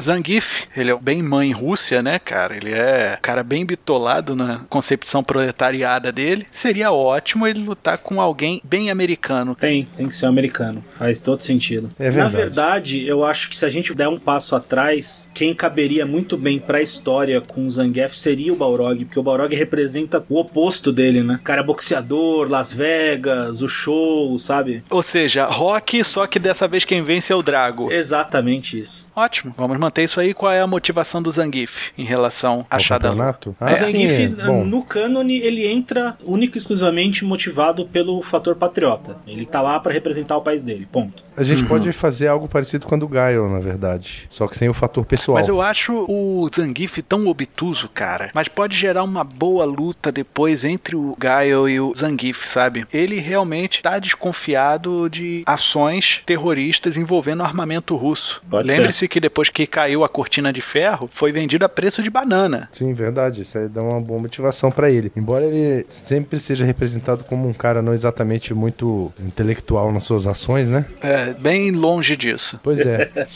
[0.03, 2.57] Zangief, ele é bem mãe Rússia, né, cara?
[2.57, 6.47] Ele é um cara bem bitolado na concepção proletariada dele.
[6.53, 9.52] Seria ótimo ele lutar com alguém bem americano.
[9.55, 10.85] Tem, tem que ser um americano.
[10.99, 11.91] Faz todo sentido.
[11.99, 12.35] É verdade.
[12.35, 16.37] Na verdade, eu acho que se a gente der um passo atrás, quem caberia muito
[16.37, 20.93] bem pra história com o Zangief seria o Balrog, porque o Balrog representa o oposto
[20.93, 21.39] dele, né?
[21.41, 24.83] O cara é boxeador, Las Vegas, o show, sabe?
[24.91, 27.91] Ou seja, rock, só que dessa vez quem vence é o Drago.
[27.91, 29.11] Exatamente isso.
[29.15, 30.33] Ótimo, vamos manter isso aí.
[30.35, 33.51] Qual é a motivação do Zangief em relação a campeonato?
[33.51, 34.29] o Ah, Zangief, é.
[34.65, 39.17] No cânone, ele entra único e exclusivamente motivado pelo fator patriota.
[39.27, 41.25] Ele tá lá pra representar o país dele, ponto.
[41.37, 44.27] a gente pode fazer algo parecido com a do Gaio, na verdade.
[44.29, 45.39] Só que sem o fator pessoal.
[45.39, 48.31] Mas eu acho o Zangief tão obtuso, cara.
[48.35, 52.87] Mas pode gerar uma boa luta depois entre o Gaio e o Zangief, sabe?
[52.93, 58.43] Ele realmente tá desconfiado de ações terroristas envolvendo armamento russo.
[58.49, 62.11] Pode Lembre-se que depois que caiu a cortina de ferro, foi vendido a preço de
[62.11, 62.69] banana.
[62.73, 63.43] Sim, verdade.
[63.43, 65.11] Isso aí dá uma boa motivação pra ele.
[65.17, 70.71] Embora ele sempre seja representado como um cara não exatamente muito intelectual nas suas ações,
[70.71, 70.85] né?
[71.01, 72.61] É, bem longe disso.
[72.63, 73.11] Pois é.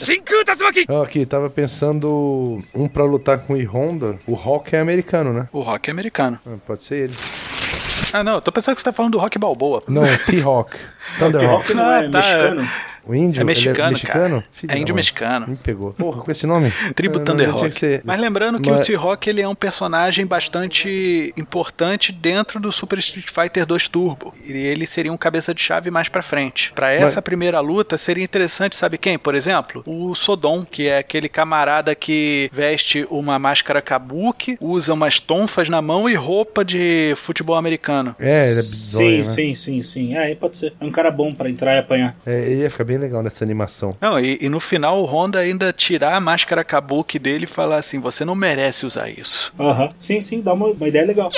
[0.88, 4.16] Ó, aqui, tava pensando um pra lutar com o Honda.
[4.26, 5.48] O Rock é americano, né?
[5.52, 6.38] O rock é americano.
[6.46, 7.14] Ah, Pode ser ele.
[8.12, 9.82] Ah, não, eu tô pensando que você tá falando do rock balboa.
[9.88, 10.70] Não, T-Rock.
[10.70, 11.56] Porque Thunderhawk.
[11.72, 12.18] Rock não é Ah, tá.
[12.18, 12.68] mexicano.
[13.06, 13.40] O índio?
[13.40, 14.34] É mexicano, é mexicano?
[14.40, 14.44] cara.
[14.52, 14.98] Filho É índio mãe.
[14.98, 15.46] mexicano.
[15.48, 15.92] Me pegou.
[15.92, 16.72] Porra, com esse nome?
[16.94, 17.70] Tribo Thunder Rock.
[17.72, 22.72] ser- Mas lembrando que Mas- o T-Rock ele é um personagem bastante importante dentro do
[22.72, 24.34] Super Street Fighter 2 Turbo.
[24.44, 26.72] E ele seria um cabeça de chave mais pra frente.
[26.74, 29.18] Pra essa Mas- primeira luta seria interessante, sabe quem?
[29.18, 35.20] Por exemplo, o Sodom, que é aquele camarada que veste uma máscara kabuki, usa umas
[35.20, 38.14] tonfas na mão e roupa de futebol americano.
[38.18, 39.22] É, ele é Sim, bizonho, né?
[39.22, 40.16] sim, sim, sim.
[40.16, 40.72] É, pode ser.
[40.80, 42.16] É um cara bom pra entrar e apanhar.
[42.26, 43.96] É, ia ficar bem legal nessa animação.
[44.00, 47.76] Não, e, e no final o Honda ainda tirar a máscara kabuki dele e falar
[47.76, 49.52] assim: você não merece usar isso.
[49.58, 49.90] Aham.
[49.98, 51.30] Sim, sim, dá uma, uma ideia legal.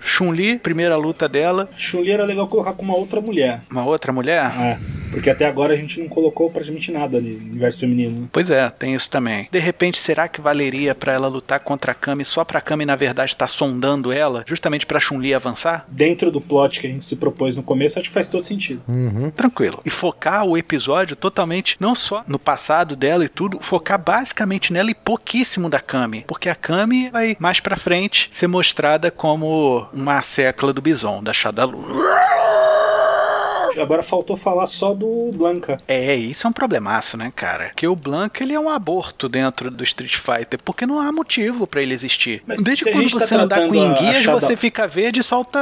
[0.00, 1.68] Chun-Li, primeira luta dela.
[1.76, 3.60] Chun-Li era legal colocar com uma outra mulher.
[3.70, 4.50] Uma outra mulher?
[4.58, 4.78] É.
[5.10, 8.28] Porque até agora a gente não colocou praticamente nada ali no universo feminino.
[8.32, 9.48] Pois é, tem isso também.
[9.50, 12.96] De repente, será que valeria para ela lutar contra a Kami só pra Kami, na
[12.96, 15.84] verdade, estar tá sondando ela, justamente pra Chun-Li avançar?
[15.88, 18.82] Dentro do plot que a gente se propôs no começo, acho que faz todo sentido.
[18.88, 19.30] Uhum.
[19.30, 19.80] Tranquilo.
[19.84, 24.90] E focar o episódio totalmente, não só no passado dela e tudo, focar basicamente nela
[24.90, 26.24] e pouquíssimo da Kami.
[26.26, 31.32] Porque a Kami vai mais pra frente ser mostrada como uma secla do Bison, da
[31.32, 31.84] Shadalu.
[33.78, 35.76] Agora faltou falar só do Blanca.
[35.86, 37.72] É, isso é um problemaço, né, cara?
[37.74, 41.66] Que o Blanca ele é um aborto dentro do Street Fighter, porque não há motivo
[41.66, 42.42] para ele existir.
[42.46, 45.60] Mas Desde quando você tá andar com enguias, você fica verde e solta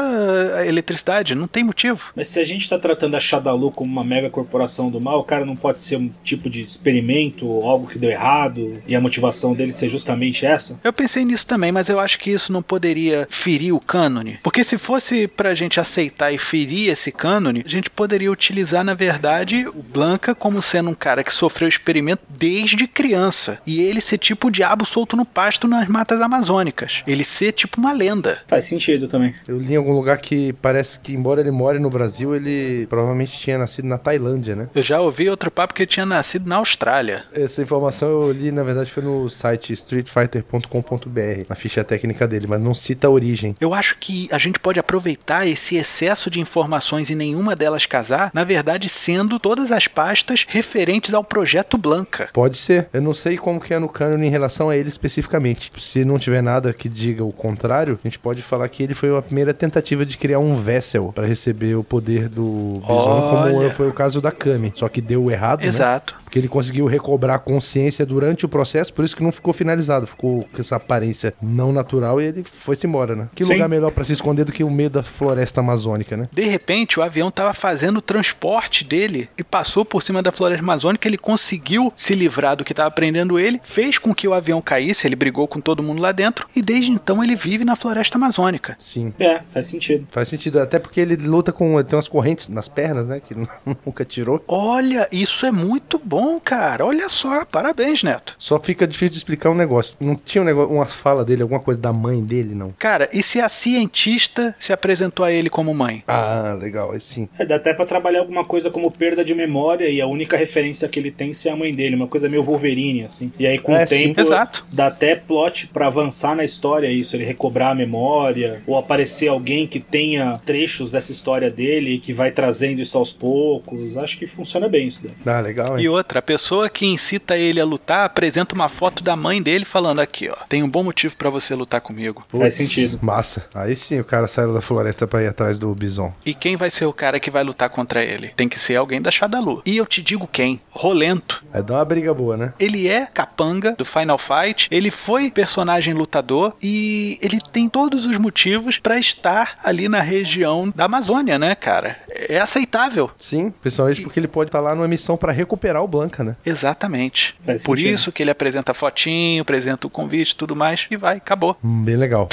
[0.67, 1.35] eletricidade.
[1.35, 2.11] Não tem motivo.
[2.15, 5.25] Mas se a gente tá tratando a Shadalu como uma mega corporação do mal, o
[5.25, 9.55] cara não pode ser um tipo de experimento, algo que deu errado, e a motivação
[9.55, 10.79] dele ser justamente essa?
[10.83, 14.39] Eu pensei nisso também, mas eu acho que isso não poderia ferir o cânone.
[14.43, 18.95] Porque se fosse pra gente aceitar e ferir esse cânone, a gente poderia utilizar, na
[18.95, 23.59] verdade, o Blanca como sendo um cara que sofreu experimento desde criança.
[23.67, 27.03] E ele ser tipo o diabo solto no pasto nas matas amazônicas.
[27.09, 28.41] Ele ser tipo uma lenda.
[28.47, 29.35] Faz sentido também.
[29.49, 33.37] Eu li em algum lugar que parece que, embora ele more no Brasil, ele provavelmente
[33.37, 34.69] tinha nascido na Tailândia, né?
[34.77, 37.25] Eu já ouvi outro papo que ele tinha nascido na Austrália.
[37.33, 42.61] Essa informação eu li, na verdade, foi no site streetfighter.com.br, na ficha técnica dele, mas
[42.61, 43.57] não cita a origem.
[43.61, 48.31] Eu acho que a gente pode aproveitar esse excesso de informações e nenhuma delas casar,
[48.33, 52.31] na verdade sendo todas as pastas referentes ao projeto Blanca.
[52.33, 52.89] Pode ser.
[52.93, 55.73] Eu não sei como que é no canon em relação a ele especificamente.
[55.79, 59.17] Se não tiver nada que diga o contrário, a gente pode falar que ele foi
[59.17, 63.53] a primeira tentativa de criar um Vessel para receber o poder do Bison, Olha.
[63.55, 64.73] como foi o caso da Kami.
[64.75, 65.69] Só que deu errado, né?
[65.69, 66.15] Exato.
[66.15, 66.21] Né?
[66.25, 70.07] Porque ele conseguiu recobrar a consciência durante o processo, por isso que não ficou finalizado.
[70.07, 73.29] Ficou com essa aparência não natural e ele foi-se embora, né?
[73.35, 73.55] Que Sim.
[73.55, 76.29] lugar melhor para se esconder do que o meio da floresta amazônica, né?
[76.31, 80.63] De repente, o avião tava fazendo o transporte dele e passou por cima da floresta
[80.63, 84.61] amazônica, ele conseguiu se livrar do que estava prendendo ele, fez com que o avião
[84.61, 88.19] caísse, ele brigou com todo mundo lá dentro e desde então ele vive na floresta
[88.19, 88.77] amazônica.
[88.79, 89.13] Sim.
[89.19, 90.07] É, faz sentido.
[90.11, 91.79] Faz sentido, até porque ele luta com.
[91.79, 93.21] Ele tem umas correntes nas pernas, né?
[93.21, 93.35] Que
[93.87, 94.43] nunca tirou.
[94.49, 96.85] Olha, isso é muito bom, cara.
[96.85, 98.35] Olha só, parabéns, Neto.
[98.39, 99.97] Só fica difícil de explicar um negócio.
[100.01, 102.75] Não tinha um negócio, umas falas dele, alguma coisa da mãe dele, não?
[102.79, 106.03] Cara, e se a cientista se apresentou a ele como mãe?
[106.07, 107.29] Ah, legal, é sim.
[107.39, 110.89] É, dá até pra trabalhar alguma coisa como perda de memória e a única referência
[110.89, 113.31] que ele tem é a mãe dele, uma coisa meio Wolverine, assim.
[113.39, 114.67] E aí com é, o tempo Exato.
[114.73, 119.67] dá até plot para avançar na história isso, ele recobrar a memória, ou aparecer alguém
[119.67, 123.97] que tenha trechos dessa história dele e que vai trazendo isso aos poucos.
[123.97, 125.35] Acho que funciona bem isso daí.
[125.35, 125.85] Ah, legal, hein?
[125.85, 129.65] E outra, a pessoa que incita ele a lutar apresenta uma foto da mãe dele
[129.65, 132.25] falando aqui, ó, tem um bom motivo para você lutar comigo.
[132.31, 132.99] Puts, Faz sentido.
[133.03, 133.47] Massa.
[133.55, 136.13] Aí sim o cara saiu da floresta para ir atrás do bison.
[136.25, 138.29] E quem vai ser o cara que vai lutar contra ele?
[138.37, 139.63] Tem que ser alguém da Shadalu.
[139.65, 140.61] E eu te digo quem?
[140.71, 141.43] Rolento.
[141.51, 142.53] É dar uma briga boa, né?
[142.61, 148.19] Ele é capanga do Final Fight, ele foi personagem lutador e ele tem todos os
[148.19, 151.97] motivos para estar ali na região da Amazônia, né, cara?
[152.11, 153.11] É aceitável.
[153.19, 154.03] Sim, principalmente e...
[154.03, 156.37] porque ele pode estar lá numa missão para recuperar o Blanca, né?
[156.45, 157.35] Exatamente.
[157.45, 157.95] Faz Por sentido.
[157.95, 161.57] isso que ele apresenta fotinho, apresenta o convite e tudo mais e vai, acabou.
[161.63, 162.29] Bem legal.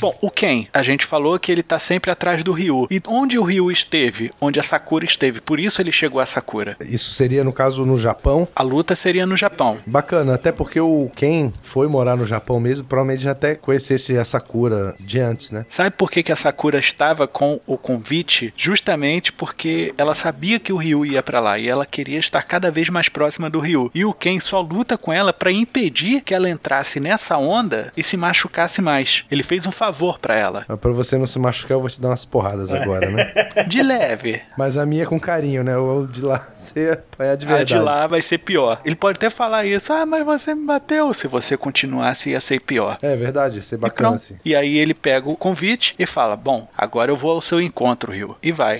[0.00, 2.86] Bom, o Ken, a gente falou que ele tá sempre atrás do Ryu.
[2.90, 4.30] E onde o Ryu esteve?
[4.40, 5.42] Onde a Sakura esteve.
[5.42, 6.74] Por isso ele chegou a Sakura.
[6.80, 8.48] Isso seria, no caso, no Japão?
[8.56, 9.78] A luta seria no Japão.
[9.84, 14.24] Bacana, até porque o Ken foi morar no Japão mesmo, provavelmente já até conhecesse a
[14.24, 15.66] Sakura de antes, né?
[15.68, 18.54] Sabe por que, que a Sakura estava com o convite?
[18.56, 22.70] Justamente porque ela sabia que o Ryu ia para lá e ela queria estar cada
[22.70, 23.90] vez mais próxima do Ryu.
[23.94, 28.02] E o Ken só luta com ela para impedir que ela entrasse nessa onda e
[28.02, 29.24] se machucasse mais.
[29.30, 30.64] Ele fez um favor favor para ela.
[30.68, 33.32] Mas pra você não se machucar, eu vou te dar umas porradas agora, né?
[33.68, 34.40] De leve.
[34.56, 35.76] Mas a minha é com carinho, né?
[35.76, 37.74] O de lá você apanhar de verdade.
[37.74, 38.80] A de lá vai ser pior.
[38.84, 39.92] Ele pode até falar isso.
[39.92, 41.12] Ah, mas você me bateu.
[41.12, 42.98] Se você continuasse, ia ser pior.
[43.02, 44.36] É verdade, ia ser bacana assim.
[44.44, 48.12] E aí ele pega o convite e fala: Bom, agora eu vou ao seu encontro,
[48.12, 48.36] Rio.
[48.42, 48.78] E vai.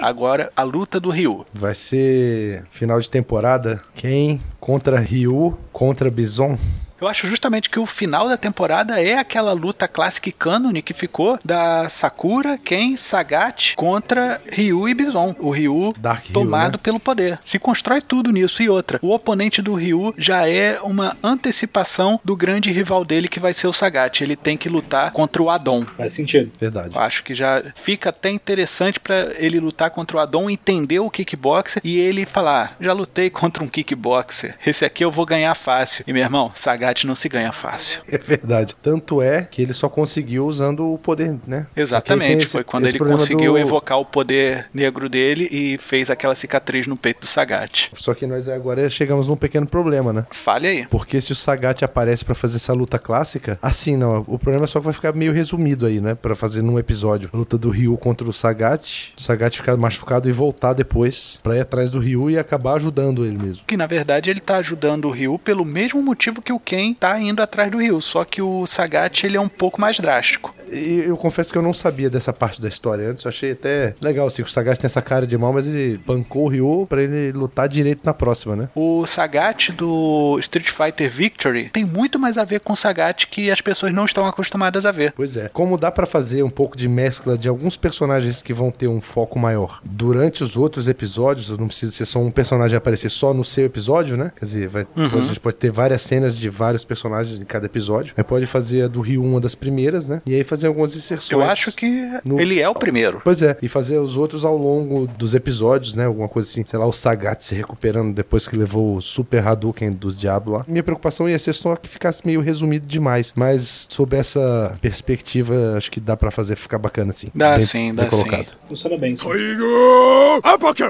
[0.00, 1.46] Agora a luta do Rio.
[1.52, 3.80] Vai ser final de temporada.
[3.94, 6.56] Quem contra Ryu contra Bison?
[7.00, 10.92] Eu acho justamente que o final da temporada é aquela luta clássica e cânone que
[10.92, 15.34] ficou da Sakura, Ken, Sagat contra Ryu e Bison.
[15.38, 16.80] O Ryu Dark tomado Ryu, né?
[16.82, 17.38] pelo poder.
[17.42, 18.98] Se constrói tudo nisso e outra.
[19.00, 23.66] O oponente do Ryu já é uma antecipação do grande rival dele que vai ser
[23.66, 24.22] o Sagat.
[24.22, 25.86] Ele tem que lutar contra o Adon.
[25.86, 26.52] Faz sentido.
[26.60, 26.94] Verdade.
[26.94, 31.10] Eu acho que já fica até interessante para ele lutar contra o Adon, entender o
[31.10, 34.56] kickboxer e ele falar: já lutei contra um kickboxer.
[34.66, 36.04] Esse aqui eu vou ganhar fácil.
[36.06, 38.02] E meu irmão, Sagat Não se ganha fácil.
[38.08, 38.76] É verdade.
[38.82, 41.66] Tanto é que ele só conseguiu usando o poder, né?
[41.76, 42.42] Exatamente.
[42.42, 43.58] Esse, Foi quando ele conseguiu do...
[43.58, 47.90] evocar o poder negro dele e fez aquela cicatriz no peito do Sagat.
[47.94, 50.26] Só que nós agora chegamos num pequeno problema, né?
[50.30, 50.86] Fale aí.
[50.86, 54.24] Porque se o Sagat aparece para fazer essa luta clássica, assim não.
[54.26, 56.14] O problema é só que vai ficar meio resumido aí, né?
[56.14, 57.30] Para fazer num episódio.
[57.32, 59.12] A luta do Ryu contra o Sagat.
[59.16, 63.24] O Sagat ficar machucado e voltar depois pra ir atrás do Ryu e acabar ajudando
[63.24, 63.62] ele mesmo.
[63.66, 67.18] Que na verdade ele tá ajudando o Ryu pelo mesmo motivo que o Ken tá
[67.20, 68.00] indo atrás do Ryu.
[68.00, 70.54] Só que o Sagat ele é um pouco mais drástico.
[70.70, 73.24] E eu confesso que eu não sabia dessa parte da história antes.
[73.24, 74.42] Eu achei até legal assim.
[74.42, 77.68] O Sagat tem essa cara de mal, mas ele bancou o Ryu pra ele lutar
[77.68, 78.68] direito na próxima, né?
[78.74, 83.50] O Sagat do Street Fighter Victory tem muito mais a ver com o Sagat que
[83.50, 85.12] as pessoas não estão acostumadas a ver.
[85.12, 85.48] Pois é.
[85.48, 89.00] Como dá para fazer um pouco de mescla de alguns personagens que vão ter um
[89.00, 93.44] foco maior durante os outros episódios, não precisa ser só um personagem aparecer só no
[93.44, 94.32] seu episódio, né?
[94.38, 95.22] Quer dizer, vai, uhum.
[95.22, 98.14] a gente pode ter várias cenas de vários personagens em cada episódio.
[98.16, 100.22] Aí pode fazer a do Rio uma das primeiras, né?
[100.26, 101.30] E aí fazer algumas inserções.
[101.30, 102.40] Eu acho que no...
[102.40, 103.20] ele é o primeiro.
[103.22, 106.06] Pois é, e fazer os outros ao longo dos episódios, né?
[106.06, 109.92] Alguma coisa assim, sei lá, o Sagat se recuperando depois que levou o Super Hadouken
[109.92, 110.64] do Diablo lá.
[110.66, 115.90] Minha preocupação ia ser só que ficasse meio resumido demais, mas sob essa perspectiva, acho
[115.90, 117.28] que dá para fazer ficar bacana assim.
[117.34, 118.46] Dá bem, sim, dá colocado.
[118.50, 118.56] sim.
[118.68, 119.16] Funciona bem.
[119.16, 119.28] Sim.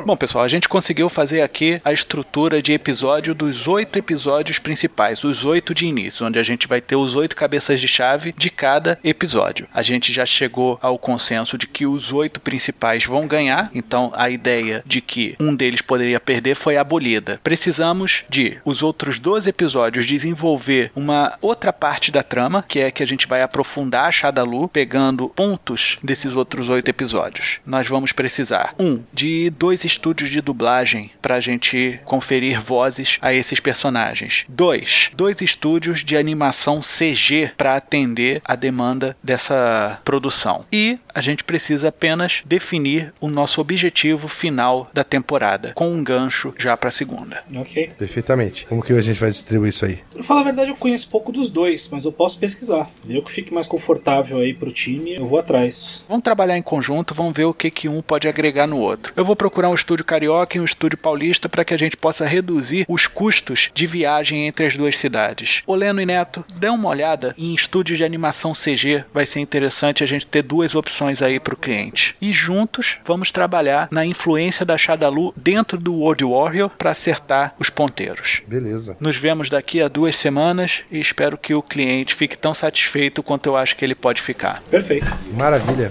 [0.05, 5.25] Bom, pessoal, a gente conseguiu fazer aqui a estrutura de episódio dos oito episódios principais,
[5.25, 8.51] os oito de início, onde a gente vai ter os oito cabeças de chave de
[8.51, 9.67] cada episódio.
[9.73, 14.31] A gente já chegou ao consenso de que os oito principais vão ganhar, então a
[14.31, 17.41] ideia de que um deles poderia perder foi abolida.
[17.43, 23.03] Precisamos de os outros 12 episódios desenvolver uma outra parte da trama, que é que
[23.03, 27.59] a gente vai aprofundar a Shadalu, pegando pontos desses outros oito episódios.
[27.65, 33.33] Nós vamos precisar, um, de dois estúdios de dublagem para a gente conferir vozes a
[33.33, 34.45] esses personagens.
[34.49, 35.60] Dois, dois estúdios
[36.05, 40.65] de animação CG para atender a demanda dessa produção.
[40.73, 46.55] E a gente precisa apenas definir o nosso objetivo final da temporada, com um gancho
[46.57, 47.45] já para a segunda.
[47.55, 47.93] Ok.
[47.99, 48.65] Perfeitamente.
[48.67, 49.99] Como que a gente vai distribuir isso aí?
[50.13, 52.89] Pra falar a verdade, eu conheço pouco dos dois, mas eu posso pesquisar.
[53.07, 56.05] Eu que fique mais confortável aí pro time, eu vou atrás.
[56.09, 59.13] Vamos trabalhar em conjunto, vamos ver o que, que um pode agregar no outro.
[59.15, 62.25] Eu vou procurar um estúdio carioca e um estúdio paulista para que a gente possa
[62.25, 65.40] reduzir os custos de viagem entre as duas cidades.
[65.67, 70.07] Oleno e Neto, dê uma olhada em estúdios de animação CG, vai ser interessante a
[70.07, 72.17] gente ter duas opções aí para o cliente.
[72.21, 77.71] E juntos vamos trabalhar na influência da Shadalu dentro do World Warrior para acertar os
[77.71, 78.43] ponteiros.
[78.47, 78.97] Beleza.
[79.01, 83.47] Nos vemos daqui a duas semanas e espero que o cliente fique tão satisfeito quanto
[83.47, 84.63] eu acho que ele pode ficar.
[84.71, 85.07] Perfeito.
[85.37, 85.91] Maravilha